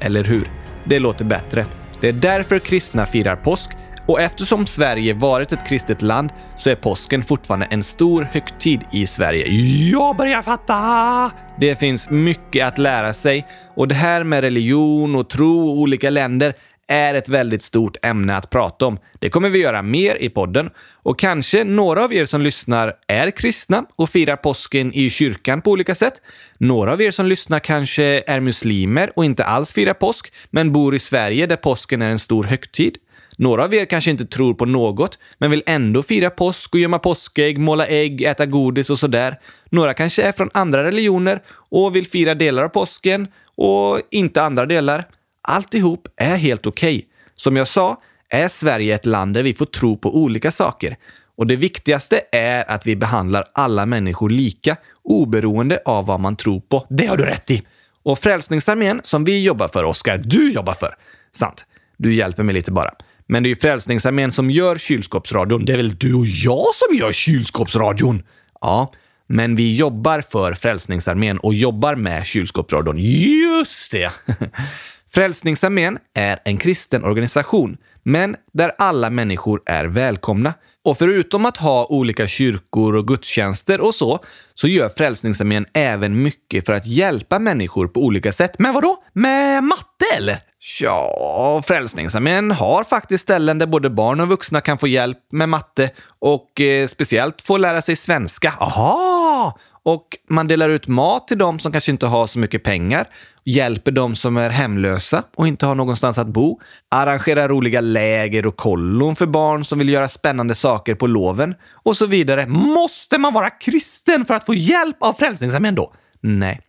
[0.00, 0.50] Eller hur?
[0.84, 1.66] Det låter bättre.
[2.00, 3.70] Det är därför kristna firar påsk
[4.06, 9.06] och eftersom Sverige varit ett kristet land så är påsken fortfarande en stor högtid i
[9.06, 9.46] Sverige.
[9.92, 11.30] Jag börjar fatta!
[11.60, 16.10] Det finns mycket att lära sig och det här med religion och tro och olika
[16.10, 16.54] länder
[16.86, 18.98] är ett väldigt stort ämne att prata om.
[19.18, 23.30] Det kommer vi göra mer i podden och kanske några av er som lyssnar är
[23.30, 26.22] kristna och firar påsken i kyrkan på olika sätt.
[26.58, 30.94] Några av er som lyssnar kanske är muslimer och inte alls firar påsk, men bor
[30.94, 32.96] i Sverige där påsken är en stor högtid.
[33.36, 36.98] Några av er kanske inte tror på något, men vill ändå fira påsk och gömma
[36.98, 39.38] påskägg, måla ägg, äta godis och sådär.
[39.70, 44.66] Några kanske är från andra religioner och vill fira delar av påsken och inte andra
[44.66, 45.04] delar.
[45.48, 46.96] Alltihop är helt okej.
[46.96, 47.08] Okay.
[47.34, 50.96] Som jag sa är Sverige ett land där vi får tro på olika saker.
[51.36, 56.60] Och det viktigaste är att vi behandlar alla människor lika, oberoende av vad man tror
[56.60, 56.86] på.
[56.90, 57.62] Det har du rätt i!
[58.02, 60.94] Och Frälsningsarmén, som vi jobbar för, Oskar, du jobbar för.
[61.32, 61.66] Sant.
[61.96, 62.90] Du hjälper mig lite bara.
[63.32, 65.64] Men det är ju Frälsningsarmén som gör kylskåpsradion.
[65.64, 68.22] Det är väl du och jag som gör kylskåpsradion?
[68.60, 68.92] Ja,
[69.26, 72.98] men vi jobbar för Frälsningsarmén och jobbar med kylskåpsradion.
[72.98, 74.12] Just det!
[75.14, 80.54] Frälsningsarmén är en kristen organisation, men där alla människor är välkomna.
[80.84, 84.18] Och förutom att ha olika kyrkor och gudstjänster och så,
[84.54, 88.58] så gör Frälsningsarmén även mycket för att hjälpa människor på olika sätt.
[88.58, 88.96] Men vadå?
[89.12, 90.51] Med matte eller?
[90.80, 95.90] Ja, Frälsningsarmén har faktiskt ställen där både barn och vuxna kan få hjälp med matte
[96.18, 98.54] och eh, speciellt få lära sig svenska.
[98.60, 99.58] Aha!
[99.84, 103.06] Och man delar ut mat till de som kanske inte har så mycket pengar,
[103.44, 108.56] hjälper de som är hemlösa och inte har någonstans att bo, arrangerar roliga läger och
[108.56, 112.46] kollon för barn som vill göra spännande saker på loven och så vidare.
[112.46, 115.92] Måste man vara kristen för att få hjälp av Frälsningsarmén då?
[116.20, 116.60] Nej.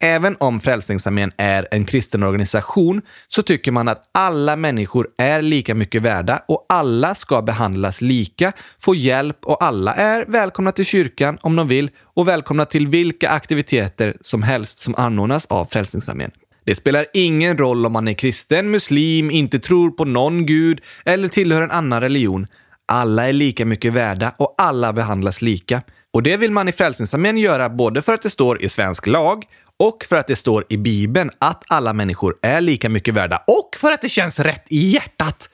[0.00, 5.74] Även om Frälsningsarmén är en kristen organisation så tycker man att alla människor är lika
[5.74, 11.38] mycket värda och alla ska behandlas lika, få hjälp och alla är välkomna till kyrkan
[11.40, 16.30] om de vill och välkomna till vilka aktiviteter som helst som anordnas av Frälsningsarmén.
[16.64, 21.28] Det spelar ingen roll om man är kristen, muslim, inte tror på någon gud eller
[21.28, 22.46] tillhör en annan religion.
[22.86, 25.82] Alla är lika mycket värda och alla behandlas lika.
[26.12, 29.44] Och det vill man i Frälsningsarmén göra både för att det står i svensk lag
[29.78, 33.76] och för att det står i Bibeln att alla människor är lika mycket värda och
[33.76, 35.50] för att det känns rätt i hjärtat.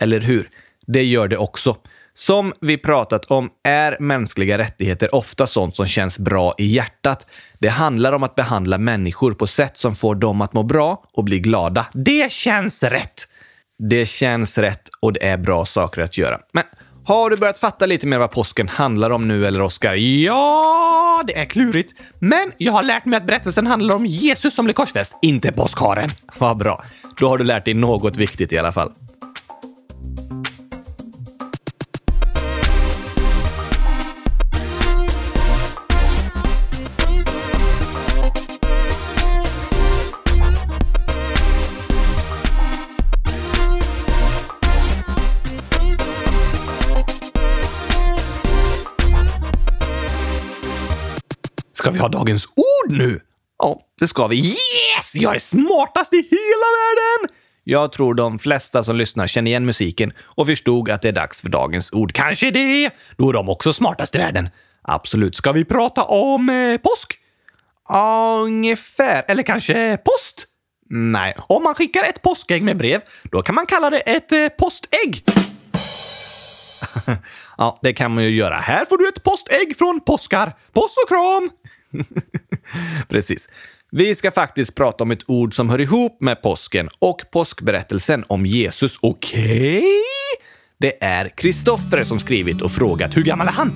[0.00, 0.50] Eller hur?
[0.86, 1.76] Det gör det också.
[2.14, 7.26] Som vi pratat om är mänskliga rättigheter ofta sånt som känns bra i hjärtat.
[7.58, 11.24] Det handlar om att behandla människor på sätt som får dem att må bra och
[11.24, 11.86] bli glada.
[11.92, 13.28] Det känns rätt!
[13.78, 16.40] Det känns rätt och det är bra saker att göra.
[16.52, 16.64] Men
[17.06, 19.94] har du börjat fatta lite mer vad påsken handlar om nu, eller Oskar?
[19.94, 21.94] Ja, det är klurigt.
[22.18, 26.10] Men jag har lärt mig att berättelsen handlar om Jesus som blir korsfäst, inte påskharen.
[26.38, 26.84] Vad bra.
[27.18, 28.92] Då har du lärt dig något viktigt i alla fall.
[51.86, 53.20] Ska vi ha dagens ord nu?
[53.58, 54.36] Ja, det ska vi.
[54.36, 55.14] Yes!
[55.14, 57.36] Jag är smartast i hela världen!
[57.64, 61.40] Jag tror de flesta som lyssnar känner igen musiken och förstod att det är dags
[61.40, 62.12] för dagens ord.
[62.12, 62.90] Kanske det!
[63.16, 64.48] Då är de också smartast i världen.
[64.82, 65.36] Absolut.
[65.36, 67.18] Ska vi prata om eh, påsk?
[68.44, 69.24] Ungefär.
[69.28, 70.46] Eller kanske post?
[70.90, 71.36] Nej.
[71.48, 75.24] Om man skickar ett påskägg med brev, då kan man kalla det ett eh, postägg.
[77.58, 78.54] ja, det kan man ju göra.
[78.54, 80.52] Här får du ett postägg från påskar.
[80.72, 81.50] Post och kram!
[83.08, 83.48] Precis.
[83.90, 88.46] Vi ska faktiskt prata om ett ord som hör ihop med påsken och påskberättelsen om
[88.46, 88.98] Jesus.
[89.00, 89.78] Okej?
[89.78, 89.86] Okay?
[90.78, 93.72] Det är Kristoffer som skrivit och frågat hur gammal är han?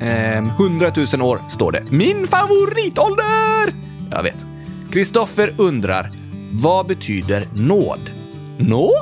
[0.00, 1.90] Ehm, 100 000 år, står det.
[1.90, 3.74] Min favoritålder!
[4.10, 4.46] Jag vet.
[4.92, 6.12] Kristoffer undrar,
[6.52, 8.10] vad betyder nåd?
[8.58, 8.92] Nå?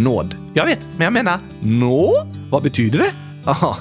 [0.00, 0.36] Nåd.
[0.54, 2.26] Jag vet, men jag menar nå?
[2.50, 3.12] Vad betyder det?
[3.44, 3.76] Aha.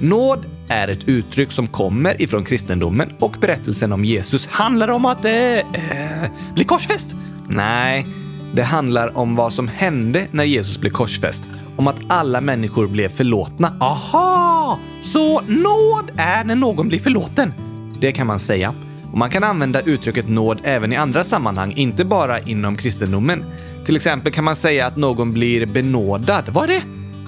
[0.00, 5.24] Nåd är ett uttryck som kommer ifrån kristendomen och berättelsen om Jesus handlar om att
[5.24, 7.14] eh, eh, bli korsfäst.
[7.48, 8.06] Nej,
[8.52, 11.44] det handlar om vad som hände när Jesus blev korsfäst.
[11.76, 13.76] Om att alla människor blev förlåtna.
[13.80, 14.78] Aha!
[15.02, 17.52] Så nåd är när någon blir förlåten?
[18.00, 18.74] Det kan man säga.
[19.12, 23.44] Och man kan använda uttrycket nåd även i andra sammanhang, inte bara inom kristendomen.
[23.84, 26.44] Till exempel kan man säga att någon blir benådad.
[26.48, 26.82] Vad är det?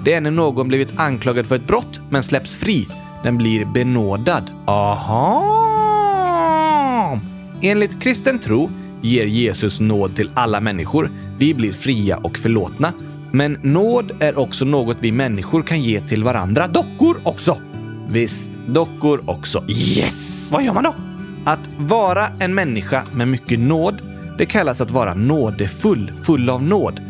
[0.05, 2.89] Det är när någon blivit anklagad för ett brott men släpps fri.
[3.23, 4.51] Den blir benådad.
[4.67, 5.67] Aha!
[7.63, 8.71] Enligt kristen tro
[9.03, 11.11] ger Jesus nåd till alla människor.
[11.39, 12.93] Vi blir fria och förlåtna.
[13.33, 16.69] Men nåd är också något vi människor kan ge till varandra.
[16.69, 17.59] Dockor också!
[18.09, 19.65] Visst, dockor också.
[19.69, 20.51] Yes!
[20.53, 20.95] Vad gör man då?
[21.45, 24.01] Att vara en människa med mycket nåd,
[24.39, 27.01] det kallas att vara nådefull, full av nåd.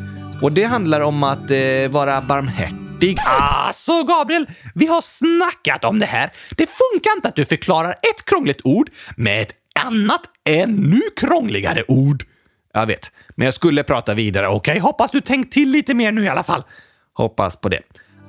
[0.42, 3.18] Och det handlar om att eh, vara barmhärtig.
[3.24, 6.30] Alltså Gabriel, vi har snackat om det här.
[6.50, 12.24] Det funkar inte att du förklarar ett krångligt ord med ett annat ännu krångligare ord.
[12.72, 14.48] Jag vet, men jag skulle prata vidare.
[14.48, 14.80] Okej, okay?
[14.80, 16.62] hoppas du tänkt till lite mer nu i alla fall.
[17.12, 17.80] Hoppas på det.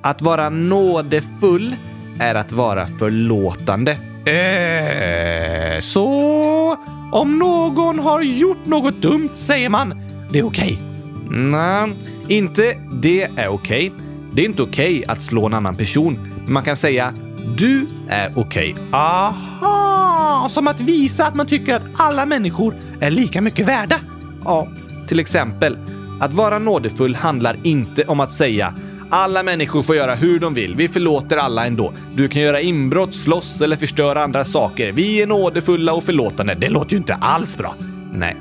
[0.02, 1.76] Att vara nådefull
[2.20, 3.98] är att vara förlåtande.
[4.28, 6.76] Eh, så
[7.12, 10.72] om någon har gjort något dumt säger man det är okej.
[10.72, 11.38] Okay.
[11.38, 11.94] Nej,
[12.28, 13.90] inte det är okej.
[13.90, 13.90] Okay.
[14.32, 16.18] Det är inte okej okay att slå en annan person.
[16.46, 17.14] Man kan säga
[17.56, 18.72] du är okej.
[18.72, 18.84] Okay.
[18.92, 20.46] Aha!
[20.50, 23.96] Som att visa att man tycker att alla människor är lika mycket värda.
[24.44, 24.68] Ja,
[25.08, 25.78] till exempel.
[26.20, 28.74] Att vara nådefull handlar inte om att säga
[29.10, 30.74] alla människor får göra hur de vill.
[30.74, 31.92] Vi förlåter alla ändå.
[32.14, 34.92] Du kan göra inbrott, slåss eller förstöra andra saker.
[34.92, 36.54] Vi är nådefulla och förlåtande.
[36.54, 37.74] Det låter ju inte alls bra.
[38.12, 38.36] Nej.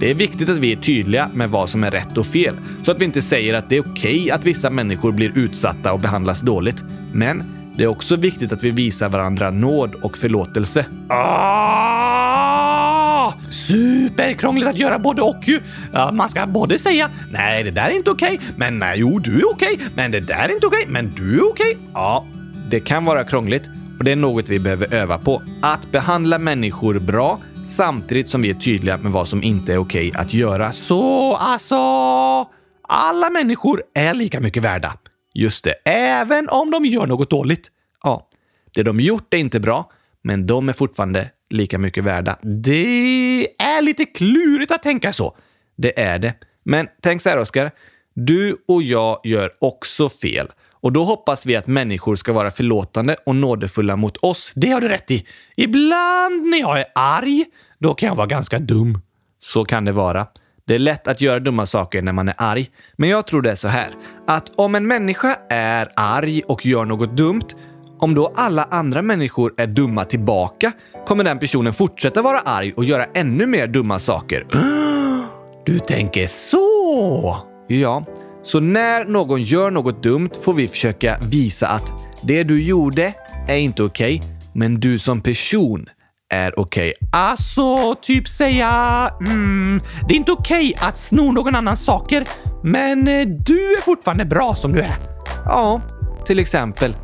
[0.00, 2.90] Det är viktigt att vi är tydliga med vad som är rätt och fel, så
[2.90, 6.00] att vi inte säger att det är okej okay att vissa människor blir utsatta och
[6.00, 6.84] behandlas dåligt.
[7.12, 7.44] Men
[7.76, 10.86] det är också viktigt att vi visar varandra nåd och förlåtelse.
[11.08, 12.87] Ah!
[13.50, 15.60] Superkrångligt att göra både och ju.
[15.92, 19.18] Ja, man ska både säga nej, det där är inte okej, okay, men nej, jo,
[19.18, 21.78] du är okej, okay, men det där är inte okej, men du är okej.
[21.94, 22.26] Ja,
[22.70, 25.42] det kan vara krångligt Och det är något vi behöver öva på.
[25.62, 30.12] Att behandla människor bra samtidigt som vi är tydliga med vad som inte är okej
[30.14, 30.72] att göra.
[30.72, 31.76] Så alltså,
[32.82, 34.92] alla människor är lika mycket värda.
[35.34, 37.68] Just det, även om de gör något dåligt.
[38.02, 38.28] Ja,
[38.74, 39.90] det de gjort är inte bra,
[40.22, 42.38] men de är fortfarande lika mycket värda.
[42.42, 45.36] Det är lite klurigt att tänka så.
[45.76, 46.34] Det är det.
[46.62, 47.70] Men tänk så här, Oskar.
[48.14, 50.48] Du och jag gör också fel.
[50.80, 54.52] Och då hoppas vi att människor ska vara förlåtande och nådefulla mot oss.
[54.54, 55.26] Det har du rätt i.
[55.56, 57.44] Ibland när jag är arg,
[57.78, 59.00] då kan jag vara ganska dum.
[59.38, 60.26] Så kan det vara.
[60.64, 62.70] Det är lätt att göra dumma saker när man är arg.
[62.96, 63.88] Men jag tror det är så här,
[64.26, 67.48] att om en människa är arg och gör något dumt,
[67.98, 70.72] om då alla andra människor är dumma tillbaka,
[71.06, 74.46] kommer den personen fortsätta vara arg och göra ännu mer dumma saker.
[75.66, 77.36] Du tänker så?
[77.66, 78.04] Ja,
[78.42, 81.92] så när någon gör något dumt får vi försöka visa att
[82.22, 83.14] det du gjorde
[83.48, 85.86] är inte okej, okay, men du som person
[86.30, 86.94] är okej.
[86.96, 87.08] Okay.
[87.12, 88.70] Alltså, typ säga
[89.20, 92.28] mm, det är inte okej okay att sno någon annans saker,
[92.62, 94.96] men eh, du är fortfarande bra som du är.
[95.44, 95.80] Ja,
[96.24, 96.94] till exempel.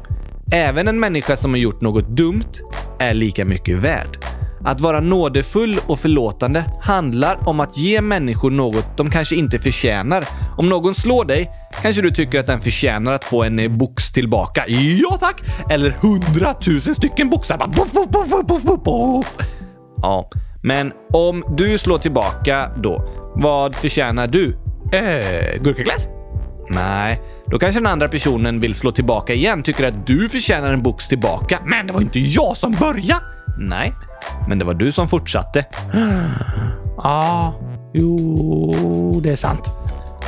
[0.55, 2.53] Även en människa som har gjort något dumt
[2.99, 4.19] är lika mycket värd.
[4.65, 10.25] Att vara nådefull och förlåtande handlar om att ge människor något de kanske inte förtjänar.
[10.57, 11.51] Om någon slår dig
[11.83, 14.65] kanske du tycker att den förtjänar att få en eh, box tillbaka.
[14.69, 15.43] Ja tack!
[15.71, 17.59] Eller hundratusen stycken boxar.
[17.59, 19.39] Puff, puff, puff.
[19.97, 20.31] Ja,
[20.63, 24.57] men om du slår tillbaka då, vad förtjänar du?
[24.93, 26.09] Eh, gurkaglass?
[26.71, 30.83] Nej, då kanske den andra personen vill slå tillbaka igen, tycker att du förtjänar en
[30.83, 31.59] box tillbaka.
[31.67, 33.25] Men det var inte jag som började!
[33.59, 33.93] Nej,
[34.49, 35.65] men det var du som fortsatte.
[36.97, 37.55] Ja,
[37.95, 39.69] jo, det är sant.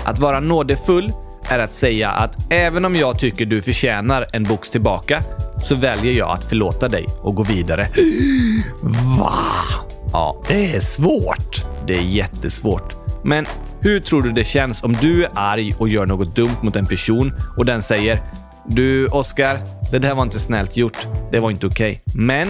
[0.04, 1.12] Att vara nådefull
[1.50, 5.22] är att säga att även om jag tycker du förtjänar en box tillbaka
[5.64, 7.88] så väljer jag att förlåta dig och gå vidare.
[9.18, 9.32] Va?
[10.12, 11.64] Ja, det är svårt.
[11.86, 12.94] Det är jättesvårt.
[13.24, 13.46] Men
[13.86, 16.86] hur tror du det känns om du är arg och gör något dumt mot en
[16.86, 18.22] person och den säger
[18.68, 19.58] du, Oskar,
[19.90, 21.06] det där var inte snällt gjort.
[21.32, 22.02] Det var inte okej.
[22.06, 22.22] Okay.
[22.22, 22.48] Men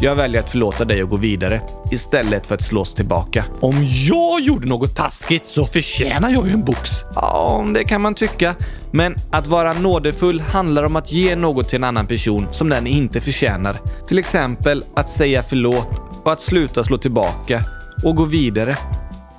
[0.00, 3.44] jag väljer att förlåta dig och gå vidare istället för att slås tillbaka.
[3.60, 3.74] Om
[4.08, 6.90] jag gjorde något taskigt så förtjänar jag ju en box.
[7.14, 8.54] Ja, det kan man tycka.
[8.90, 12.86] Men att vara nådefull handlar om att ge något till en annan person som den
[12.86, 13.80] inte förtjänar.
[14.06, 17.62] Till exempel att säga förlåt och att sluta slå tillbaka
[18.04, 18.76] och gå vidare.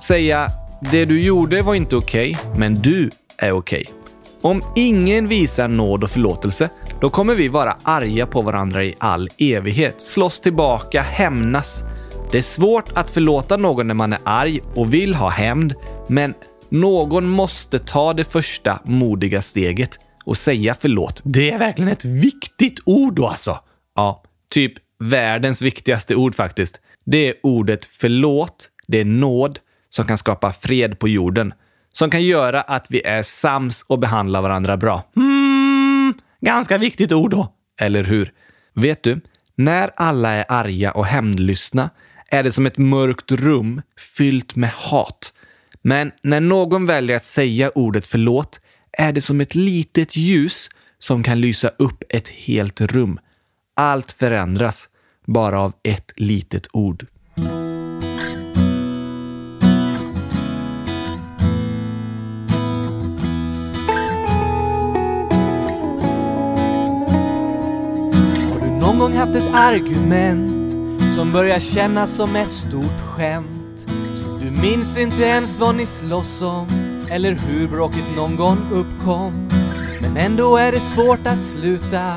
[0.02, 0.50] Säga
[0.80, 3.84] det du gjorde var inte okej, okay, men du är okej.
[3.88, 3.94] Okay.
[4.40, 6.70] Om ingen visar nåd och förlåtelse,
[7.00, 11.82] då kommer vi vara arga på varandra i all evighet, slåss tillbaka, hämnas.
[12.32, 15.74] Det är svårt att förlåta någon när man är arg och vill ha hämnd,
[16.08, 16.34] men
[16.68, 21.20] någon måste ta det första modiga steget och säga förlåt.
[21.24, 23.58] Det är verkligen ett viktigt ord då alltså.
[23.94, 26.80] Ja, typ världens viktigaste ord faktiskt.
[27.06, 29.58] Det är ordet förlåt, det är nåd
[29.96, 31.54] som kan skapa fred på jorden
[31.92, 35.02] som kan göra att vi är sams och behandlar varandra bra.
[35.16, 38.32] Mm, ganska viktigt ord då, eller hur?
[38.74, 39.20] Vet du,
[39.54, 41.90] när alla är arga och hämndlystna
[42.28, 43.82] är det som ett mörkt rum
[44.16, 45.32] fyllt med hat.
[45.82, 48.60] Men när någon väljer att säga ordet förlåt
[48.92, 50.68] är det som ett litet ljus
[50.98, 53.18] som kan lysa upp ett helt rum.
[53.76, 54.88] Allt förändras
[55.26, 57.06] bara av ett litet ord.
[68.98, 70.72] Någon gång haft ett argument
[71.14, 73.86] som börjar kännas som ett stort skämt.
[74.40, 76.66] Du minns inte ens vad ni slåss om
[77.10, 79.48] eller hur bråket någon gång uppkom.
[80.00, 82.14] Men ändå är det svårt att sluta.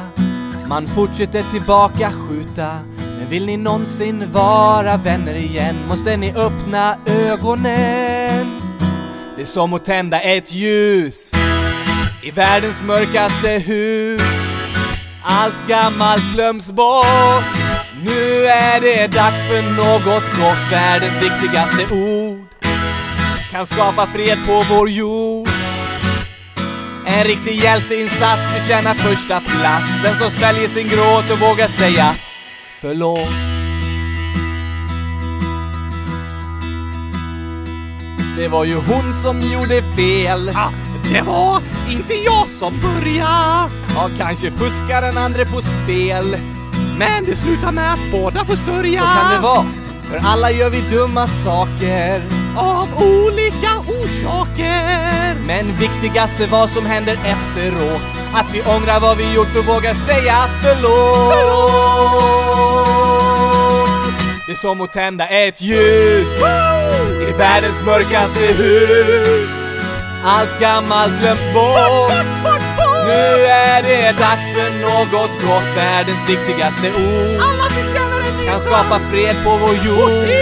[0.68, 2.80] Man fortsätter tillbaka skjuta.
[3.20, 8.48] Men vill ni någonsin vara vänner igen måste ni öppna ögonen.
[9.36, 11.32] Det är som att tända ett ljus
[12.24, 14.49] i världens mörkaste hus.
[15.24, 17.46] Allt gammalt glöms bort.
[18.06, 20.72] Nu är det dags för något gott.
[20.72, 22.48] Världens viktigaste ord
[23.52, 25.50] kan skapa fred på vår jord.
[27.06, 30.04] En riktig hjälteinsats förtjänar första plats.
[30.04, 32.16] Den som sväljer sin gråt och vågar säga
[32.82, 33.30] förlåt.
[38.38, 40.52] Det var ju hon som gjorde fel.
[40.56, 40.72] Ah,
[41.14, 43.70] det var inte jag som började.
[43.96, 46.38] Ja, kanske fuskar den andra på spel.
[46.98, 49.00] Men det slutar med att båda får sörja.
[49.00, 49.66] Så kan det vara.
[50.04, 52.22] För alla gör vi dumma saker.
[52.58, 55.36] Av olika orsaker.
[55.48, 58.02] Men viktigast är vad som händer efteråt.
[58.34, 61.70] Att vi ångrar vad vi gjort och vågar säga förlåt.
[64.46, 66.32] Det är som att tända ett ljus
[67.30, 69.59] i världens mörkaste hus.
[70.24, 72.12] Allt gammalt glöms bort.
[73.08, 75.76] Nu är det dags för något gott.
[75.76, 77.42] Världens viktigaste ord
[78.46, 80.40] kan skapa fred på vår jord.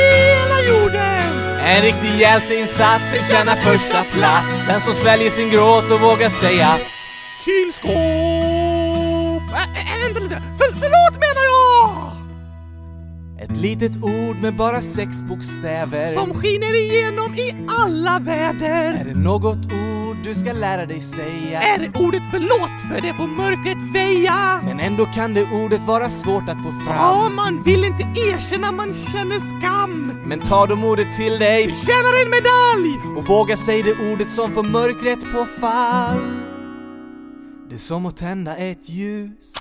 [1.59, 4.67] En riktig hjälteinsats förtjänar första plats.
[4.67, 6.77] Den som sväljer sin gråt och vågar säga
[7.45, 7.93] Kylskåp!
[9.53, 11.26] Äh, vänta lite, för, förlåt jag!
[13.57, 17.55] Ett litet ord med bara sex bokstäver Som skiner igenom i
[17.85, 18.93] alla väder.
[18.93, 21.61] Är det något ord du ska lära dig säga?
[21.61, 24.61] Är det ordet förlåt för det får mörkret väja?
[24.65, 28.71] Men ändå kan det ordet vara svårt att få fram Ja, man vill inte erkänna
[28.71, 30.13] man känner skam.
[30.25, 33.17] Men ta de ordet till dig Förtjänar en medalj!
[33.17, 36.19] och våga säga det ordet som får mörkret på fall
[37.69, 39.53] Det är som att tända ett ljus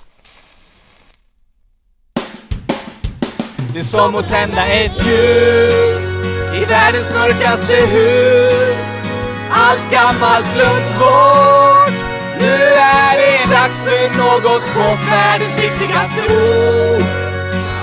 [3.73, 6.19] Det är som att tända ett ljus
[6.61, 8.87] i världens mörkaste hus.
[9.51, 11.93] Allt gammalt glöms bort.
[12.39, 17.27] Nu är det dags för något gott Världens viktigaste ord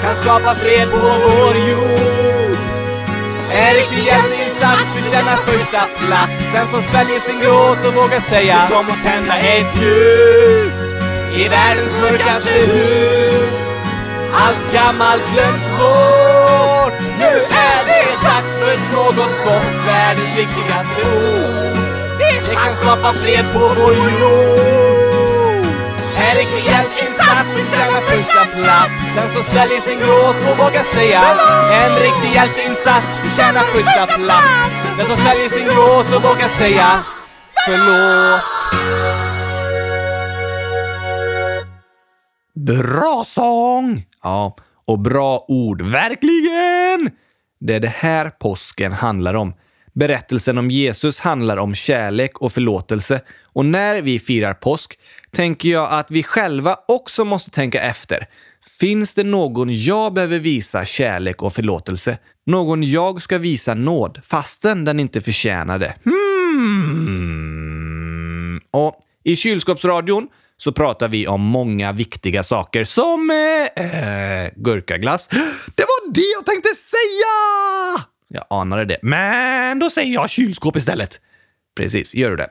[0.05, 2.59] kan skapa fred på vår jord.
[3.53, 6.39] En riktig hjälteinsats förtjänar första plats?
[6.55, 10.77] Den som sväljer sin gråt och vågar säga Det är som att tända ett ljus
[11.37, 13.24] i världens mörkaste hus.
[14.43, 16.99] Allt gammalt glöms bort.
[17.19, 17.33] Nu
[17.69, 21.77] är det dags för något gott Världens viktigaste ord.
[22.19, 25.67] Det kan skapa fred på vår jord.
[26.27, 29.01] En riktig hjälteinsats förtjänar första plats.
[29.17, 31.23] Den som sväljer sin gråt och vågar säga
[31.73, 34.55] En riktig hjälteinsats förtjänar första plats.
[34.99, 36.89] Den som sväljer sin gråt och vågar säga
[37.67, 39.14] Förlåt
[42.67, 44.07] Bra sång!
[44.23, 45.83] Ja, och bra ord.
[45.83, 47.11] Verkligen!
[47.61, 49.55] Det är det här påsken handlar om.
[49.93, 53.21] Berättelsen om Jesus handlar om kärlek och förlåtelse.
[53.43, 54.99] Och när vi firar påsk
[55.31, 58.27] tänker jag att vi själva också måste tänka efter.
[58.81, 62.19] Finns det någon jag behöver visa kärlek och förlåtelse?
[62.47, 65.95] Någon jag ska visa nåd fastän den inte förtjänar det?
[66.05, 67.35] Hmm.
[68.71, 70.29] Och i kylskåpsradion
[70.65, 75.29] så pratar vi om många viktiga saker som eh, eh, gurkaglass.
[75.75, 78.07] Det var det jag tänkte säga!
[78.29, 78.99] Jag anade det.
[79.03, 81.21] Men då säger jag kylskåp istället.
[81.77, 82.49] Precis, gör du det.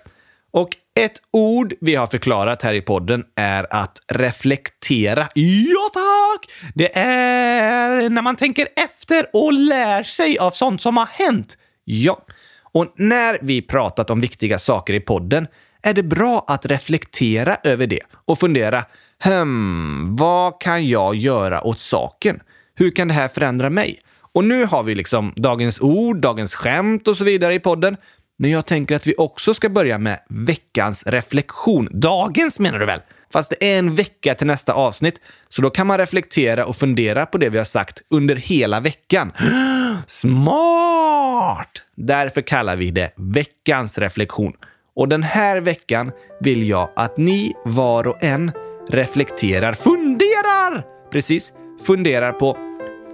[0.52, 5.28] Och ett ord vi har förklarat här i podden är att reflektera.
[5.34, 6.52] Ja, tack!
[6.76, 11.58] Det är när man tänker efter och lär sig av sånt som har hänt.
[11.84, 12.26] Ja.
[12.72, 15.48] Och när vi pratat om viktiga saker i podden
[15.84, 18.86] är det bra att reflektera över det och fundera,
[19.24, 22.40] hmm, vad kan jag göra åt saken?
[22.76, 24.00] Hur kan det här förändra mig?
[24.34, 27.98] Och nu har vi liksom dagens ord, dagens skämt och så vidare i podden.
[28.38, 31.90] Men jag tänker att vi också ska börja med veckans reflektion.
[31.92, 33.00] Dagens menar du väl?
[33.34, 37.26] Fast det är en vecka till nästa avsnitt, så då kan man reflektera och fundera
[37.26, 39.32] på det vi har sagt under hela veckan.
[40.08, 41.84] Smart!
[41.96, 44.54] Därför kallar vi det veckans reflektion.
[44.96, 48.52] Och den här veckan vill jag att ni var och en
[48.90, 50.84] reflekterar, funderar!
[51.12, 51.52] Precis,
[51.86, 52.58] funderar på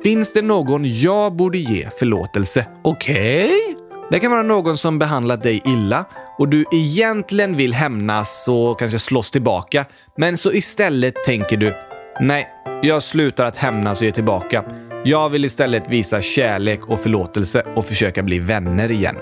[0.03, 2.65] Finns det någon jag borde ge förlåtelse?
[2.83, 3.45] Okej?
[3.45, 3.75] Okay.
[4.11, 6.05] Det kan vara någon som behandlat dig illa
[6.37, 9.85] och du egentligen vill hämnas och kanske slåss tillbaka.
[10.17, 11.73] Men så istället tänker du
[12.19, 12.47] Nej,
[12.81, 14.63] jag slutar att hämnas och ge tillbaka.
[15.03, 19.15] Jag vill istället visa kärlek och förlåtelse och försöka bli vänner igen.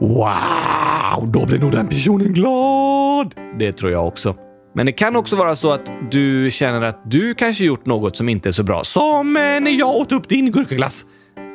[0.00, 3.34] Wow, då blir nog den personen glad!
[3.58, 4.34] Det tror jag också.
[4.74, 8.28] Men det kan också vara så att du känner att du kanske gjort något som
[8.28, 8.84] inte är så bra.
[8.84, 11.04] Som när jag åt upp din gurkaglass.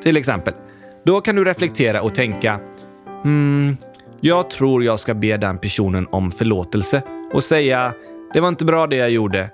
[0.04, 0.54] Till exempel.
[1.06, 2.60] Då kan du reflektera och tänka
[3.24, 3.78] hmm,
[4.22, 7.02] jag tror jag ska be den personen om förlåtelse
[7.34, 7.94] och säga
[8.34, 9.50] det var inte bra det jag gjorde.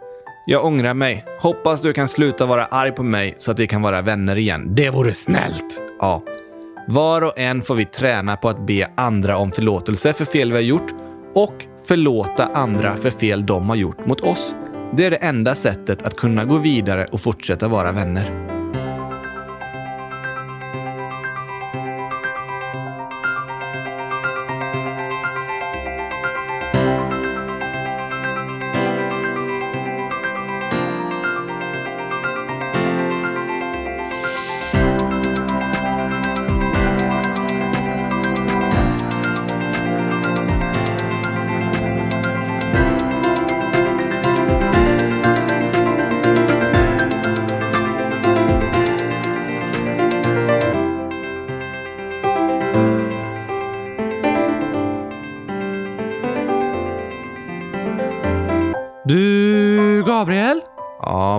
[0.46, 1.26] Jag ångrar mig.
[1.42, 4.76] Hoppas du kan sluta vara arg på mig så att vi kan vara vänner igen.
[4.76, 5.82] Det vore snällt!
[6.00, 6.24] Ja.
[6.88, 10.56] Var och en får vi träna på att be andra om förlåtelse för fel vi
[10.56, 10.92] har gjort
[11.36, 14.56] och förlåta andra för fel de har gjort mot oss.
[14.94, 18.61] Det är det enda sättet att kunna gå vidare och fortsätta vara vänner.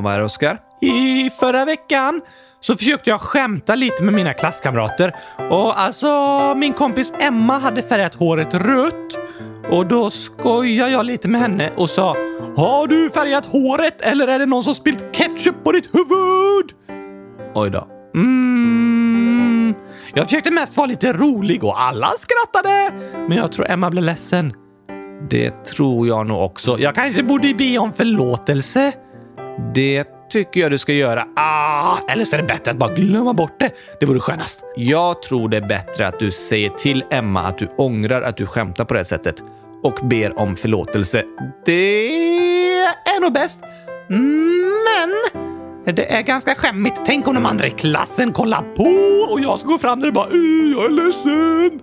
[0.04, 0.60] Ja, Oskar?
[0.80, 2.20] I förra veckan
[2.60, 5.14] så försökte jag skämta lite med mina klasskamrater.
[5.50, 6.08] Och alltså,
[6.56, 9.18] min kompis Emma hade färgat håret rött.
[9.70, 12.16] Och då skojade jag lite med henne och sa
[12.56, 16.72] Har du färgat håret eller är det någon som spilt ketchup på ditt huvud?
[17.54, 17.88] Oj då.
[18.14, 19.74] Mm.
[20.14, 22.92] Jag försökte mest vara lite rolig och alla skrattade.
[23.28, 24.52] Men jag tror Emma blev ledsen.
[25.30, 26.78] Det tror jag nog också.
[26.78, 28.92] Jag kanske borde be om förlåtelse.
[29.74, 31.26] Det tycker jag du ska göra.
[31.36, 33.70] Ah, eller så är det bättre att bara glömma bort det.
[34.00, 34.64] Det vore skönast.
[34.76, 38.46] Jag tror det är bättre att du säger till Emma att du ångrar att du
[38.46, 39.42] skämtar på det sättet
[39.82, 41.24] och ber om förlåtelse.
[41.64, 42.08] Det
[42.84, 43.62] är nog bäst.
[45.84, 47.00] Men det är ganska skämmigt.
[47.06, 50.14] Tänk om de andra i klassen kollar på och jag ska gå fram där och
[50.14, 50.28] bara
[50.74, 51.80] jag är ledsen.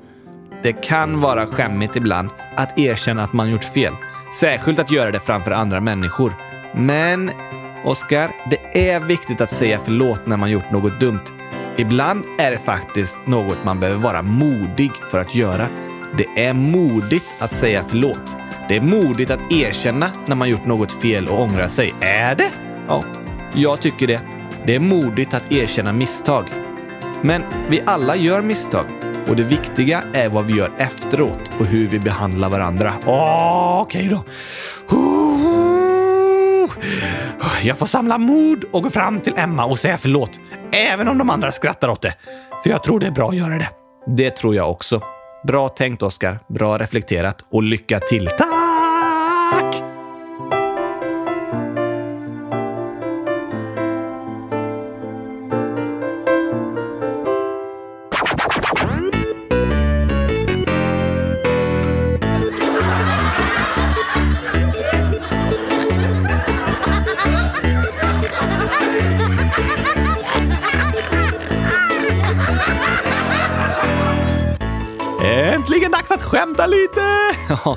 [0.64, 3.94] Det kan vara skämmigt ibland att erkänna att man gjort fel.
[4.40, 6.34] Särskilt att göra det framför andra människor.
[6.76, 7.32] Men,
[7.90, 11.24] Oskar, det är viktigt att säga förlåt när man gjort något dumt.
[11.78, 15.68] Ibland är det faktiskt något man behöver vara modig för att göra.
[16.18, 18.38] Det är modigt att säga förlåt.
[18.68, 21.94] Det är modigt att erkänna när man gjort något fel och ångra sig.
[22.02, 22.50] Är det?
[22.88, 23.04] Ja,
[23.54, 24.22] jag tycker det.
[24.66, 26.46] Det är modigt att erkänna misstag.
[27.22, 28.86] Men vi alla gör misstag
[29.28, 32.94] och det viktiga är vad vi gör efteråt och hur vi behandlar varandra.
[33.06, 34.24] Okej okay då.
[37.64, 40.40] Jag får samla mod och gå fram till Emma och säga förlåt,
[40.72, 42.14] även om de andra skrattar åt det.
[42.64, 43.70] För jag tror det är bra att göra det.
[44.08, 45.02] Det tror jag också.
[45.48, 46.40] Bra tänkt, Oskar.
[46.48, 48.28] Bra reflekterat och lycka till.
[48.28, 48.59] Tack!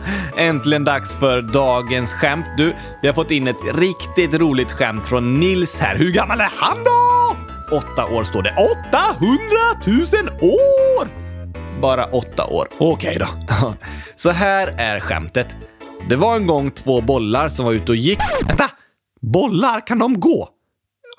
[0.37, 2.47] Äntligen dags för dagens skämt.
[2.57, 5.97] Du, vi har fått in ett riktigt roligt skämt från Nils här.
[5.97, 7.37] Hur gammal är han då?
[7.77, 8.55] Åtta år står det.
[8.91, 9.09] 800
[9.87, 11.09] 000 år!
[11.81, 12.67] Bara åtta år.
[12.79, 13.27] Okej då.
[14.17, 15.57] Så här är skämtet.
[16.09, 18.19] Det var en gång två bollar som var ute och gick.
[18.47, 18.71] Vänta!
[19.21, 20.49] Bollar, kan de gå?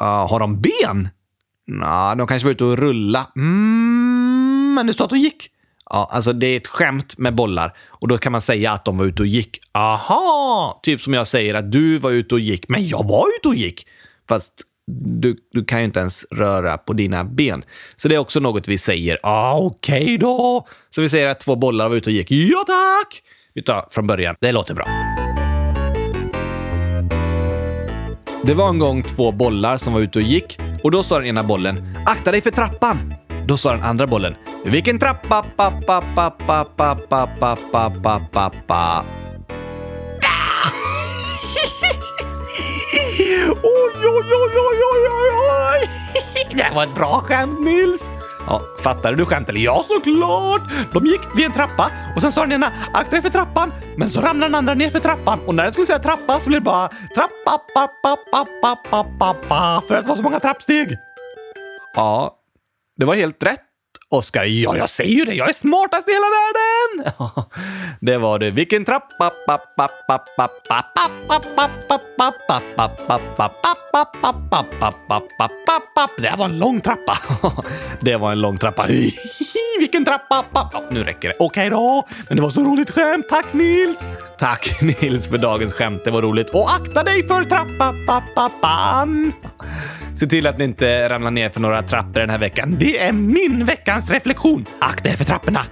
[0.02, 1.10] Uh, har de ben?
[1.68, 3.28] Nah, de kanske var ute och rulla.
[3.36, 5.50] Mm, men det står att de gick.
[5.90, 8.98] Ja, alltså det är ett skämt med bollar och då kan man säga att de
[8.98, 9.60] var ute och gick.
[9.72, 10.80] Aha!
[10.84, 13.56] Typ som jag säger att du var ute och gick, men jag var ute och
[13.56, 13.88] gick.
[14.30, 14.54] Fast
[14.92, 17.64] du, du kan ju inte ens röra på dina ben.
[17.98, 19.20] Så det är också något vi säger.
[19.24, 20.68] Ah, Okej okay då.
[20.96, 22.32] Så vi säger att två bollar var ute och gick.
[22.32, 23.24] Ja tack!
[23.54, 24.36] Vi tar från början.
[24.42, 24.86] Det låter bra.
[28.46, 31.28] Det var en gång två bollar som var ute och gick och då sa den
[31.28, 33.14] ena bollen “Akta dig för trappan!”
[33.48, 37.90] Då sa den andra bollen vilken trappa, pa, pa, pa, pa, pa, pa, pa, pa,
[38.04, 39.04] pa, pa, pa.
[43.64, 45.90] Oj, oj, oj, oj, oj, oj, oj!
[46.52, 48.02] Det var ett bra skämt, Nils.
[48.48, 49.50] Ja, fattade du skämt?
[49.50, 50.62] Eller ja, såklart!
[50.94, 54.10] De gick vid en trappa och sen sa den ena akta dig för trappan, men
[54.10, 56.62] så ramlade den andra ner för trappan och när den skulle säga trappa så blev
[56.62, 60.98] det bara trappa, pappa, pappa, pappa, pappa, för att det var så många trappsteg.
[61.96, 62.36] Ja,
[62.98, 63.73] det var helt rätt.
[64.14, 65.34] Oskar, ja, jag säger ju det.
[65.34, 67.14] Jag är smartast i hela världen!
[68.00, 68.52] det var det.
[68.52, 69.32] Vilken trappa!
[76.18, 77.18] Det var en lång trappa.
[78.02, 78.88] det var en lång trappa.
[79.80, 80.70] Vilken trappa!
[80.92, 81.36] nu räcker det.
[81.40, 82.08] Okej då.
[82.28, 83.26] Men det var så roligt skämt.
[83.30, 84.00] Tack Nils!
[84.40, 86.02] Tack Nils för dagens skämt.
[86.06, 86.50] Det var roligt.
[86.50, 89.34] Och akta dig för trappan!
[90.16, 92.76] Se till att ni inte ramlar ner för några trappor den här veckan.
[92.80, 94.66] Det är min veckans reflektion.
[94.80, 95.66] Akta er för trapporna.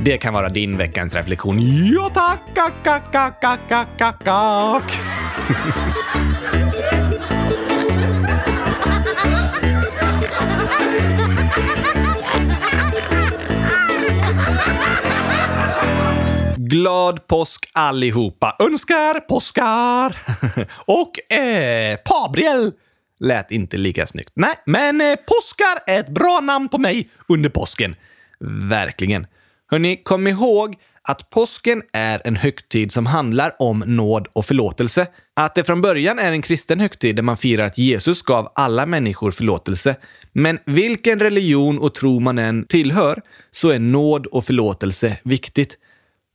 [0.00, 1.58] Det kan vara din veckans reflektion.
[1.92, 2.40] Ja tack!
[2.54, 4.98] Kack, kack, kack, kack, kack, kack.
[16.56, 18.56] Glad påsk allihopa!
[18.58, 20.16] Önskar påskar!
[20.86, 22.72] Och eh, Pabriel
[23.20, 24.32] lät inte lika snyggt.
[24.34, 27.96] Nej, men eh, påskar är ett bra namn på mig under påsken.
[28.68, 29.26] Verkligen.
[29.70, 35.06] Hörni, kom ihåg att påsken är en högtid som handlar om nåd och förlåtelse.
[35.34, 38.86] Att det från början är en kristen högtid där man firar att Jesus gav alla
[38.86, 39.96] människor förlåtelse.
[40.32, 45.78] Men vilken religion och tro man än tillhör så är nåd och förlåtelse viktigt.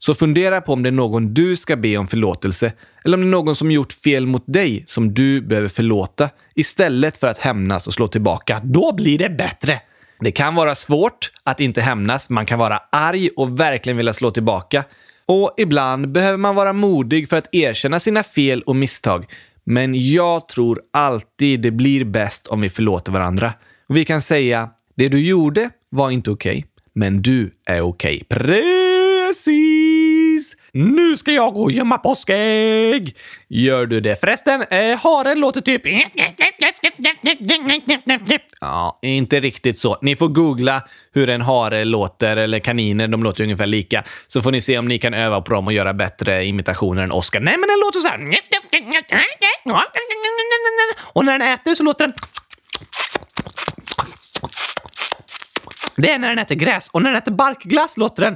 [0.05, 2.73] Så fundera på om det är någon du ska be om förlåtelse
[3.05, 7.17] eller om det är någon som gjort fel mot dig som du behöver förlåta istället
[7.17, 8.61] för att hämnas och slå tillbaka.
[8.63, 9.81] Då blir det bättre!
[10.19, 12.29] Det kan vara svårt att inte hämnas.
[12.29, 14.83] Man kan vara arg och verkligen vilja slå tillbaka.
[15.25, 19.25] Och ibland behöver man vara modig för att erkänna sina fel och misstag.
[19.63, 23.53] Men jag tror alltid det blir bäst om vi förlåter varandra.
[23.89, 28.23] Och vi kan säga, det du gjorde var inte okej, okay, men du är okej.
[28.29, 28.39] Okay.
[28.39, 29.92] Precis!
[30.75, 33.17] Nu ska jag gå och gömma påskägg!
[33.47, 34.61] Gör du det förresten?
[34.61, 35.81] Eh, haren låter typ...
[38.61, 39.97] Ja, inte riktigt så.
[40.01, 44.03] Ni får googla hur en hare låter, eller kaniner, de låter ungefär lika.
[44.27, 47.11] Så får ni se om ni kan öva på dem och göra bättre imitationer än
[47.11, 47.39] Oscar.
[47.39, 48.17] Nej, men den låter så här.
[51.13, 52.13] Och när den äter så låter den...
[55.95, 58.35] Det är när den äter gräs och när den äter barkglass låter den...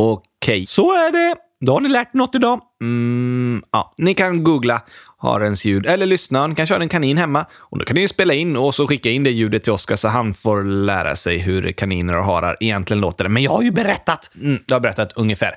[0.00, 0.66] Okej, okay.
[0.66, 1.36] så är det.
[1.60, 2.60] Då har ni lärt något idag.
[2.82, 4.82] Mm, ja, ni kan googla
[5.18, 6.46] harens ljud eller lyssna.
[6.46, 9.10] Ni kanske har en kanin hemma och då kan ni spela in och så skicka
[9.10, 13.00] in det ljudet till Oskar så han får lära sig hur kaniner och harar egentligen
[13.00, 13.28] låter.
[13.28, 14.30] Men jag har ju berättat!
[14.34, 15.54] Mm, jag har berättat ungefär.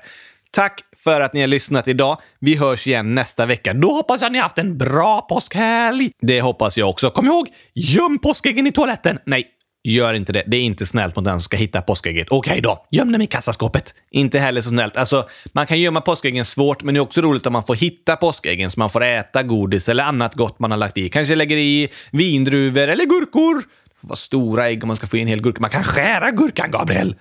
[0.50, 2.20] Tack för att ni har lyssnat idag.
[2.40, 3.74] Vi hörs igen nästa vecka.
[3.74, 6.10] Då hoppas jag att ni har haft en bra påskhelg!
[6.20, 7.10] Det hoppas jag också.
[7.10, 9.18] Kom ihåg, göm påskäggen i toaletten!
[9.26, 9.50] Nej,
[9.86, 10.44] Gör inte det.
[10.46, 12.26] Det är inte snällt mot den som ska hitta påskägget.
[12.30, 13.94] Okej okay då, göm dem i kassaskåpet.
[14.10, 14.96] Inte heller så snällt.
[14.96, 18.16] Alltså, man kan gömma påskäggen svårt, men det är också roligt om man får hitta
[18.16, 21.08] påskäggen så man får äta godis eller annat gott man har lagt i.
[21.08, 23.62] Kanske lägger i vindruvor eller gurkor.
[24.00, 25.60] Vad stora ägg om man ska få i en hel gurka.
[25.60, 27.14] Man kan skära gurkan, Gabriel!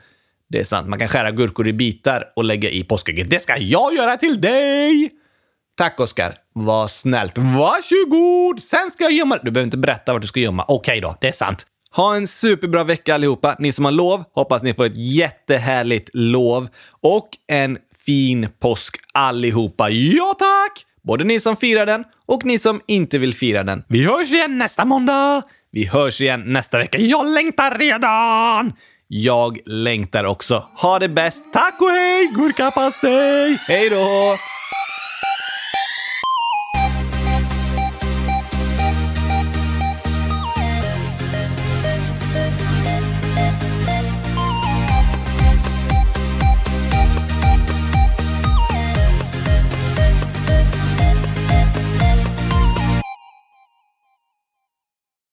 [0.49, 0.88] Det är sant.
[0.88, 3.30] Man kan skära gurkor i bitar och lägga i påskägget.
[3.30, 5.11] Det ska jag göra till dig!
[5.78, 6.36] Tack, Oskar.
[6.53, 7.38] Vad snällt.
[7.38, 8.61] Varsågod!
[8.61, 9.38] Sen ska jag gömma...
[9.38, 10.66] Du behöver inte berätta vart du ska gömma.
[10.68, 11.68] Okej okay då, det är sant.
[11.95, 13.55] Ha en superbra vecka allihopa.
[13.59, 16.67] Ni som har lov, hoppas ni får ett jättehärligt lov
[17.01, 19.89] och en fin påsk allihopa.
[19.89, 20.85] Ja tack!
[21.03, 23.83] Både ni som firar den och ni som inte vill fira den.
[23.87, 25.41] Vi hörs igen nästa måndag!
[25.71, 26.97] Vi hörs igen nästa vecka.
[26.97, 28.73] Jag längtar redan!
[29.07, 30.67] Jag längtar också.
[30.75, 31.53] Ha det bäst.
[31.53, 32.31] Tack och hej!
[32.35, 33.57] Gurkapastej!
[33.67, 34.35] Hej då!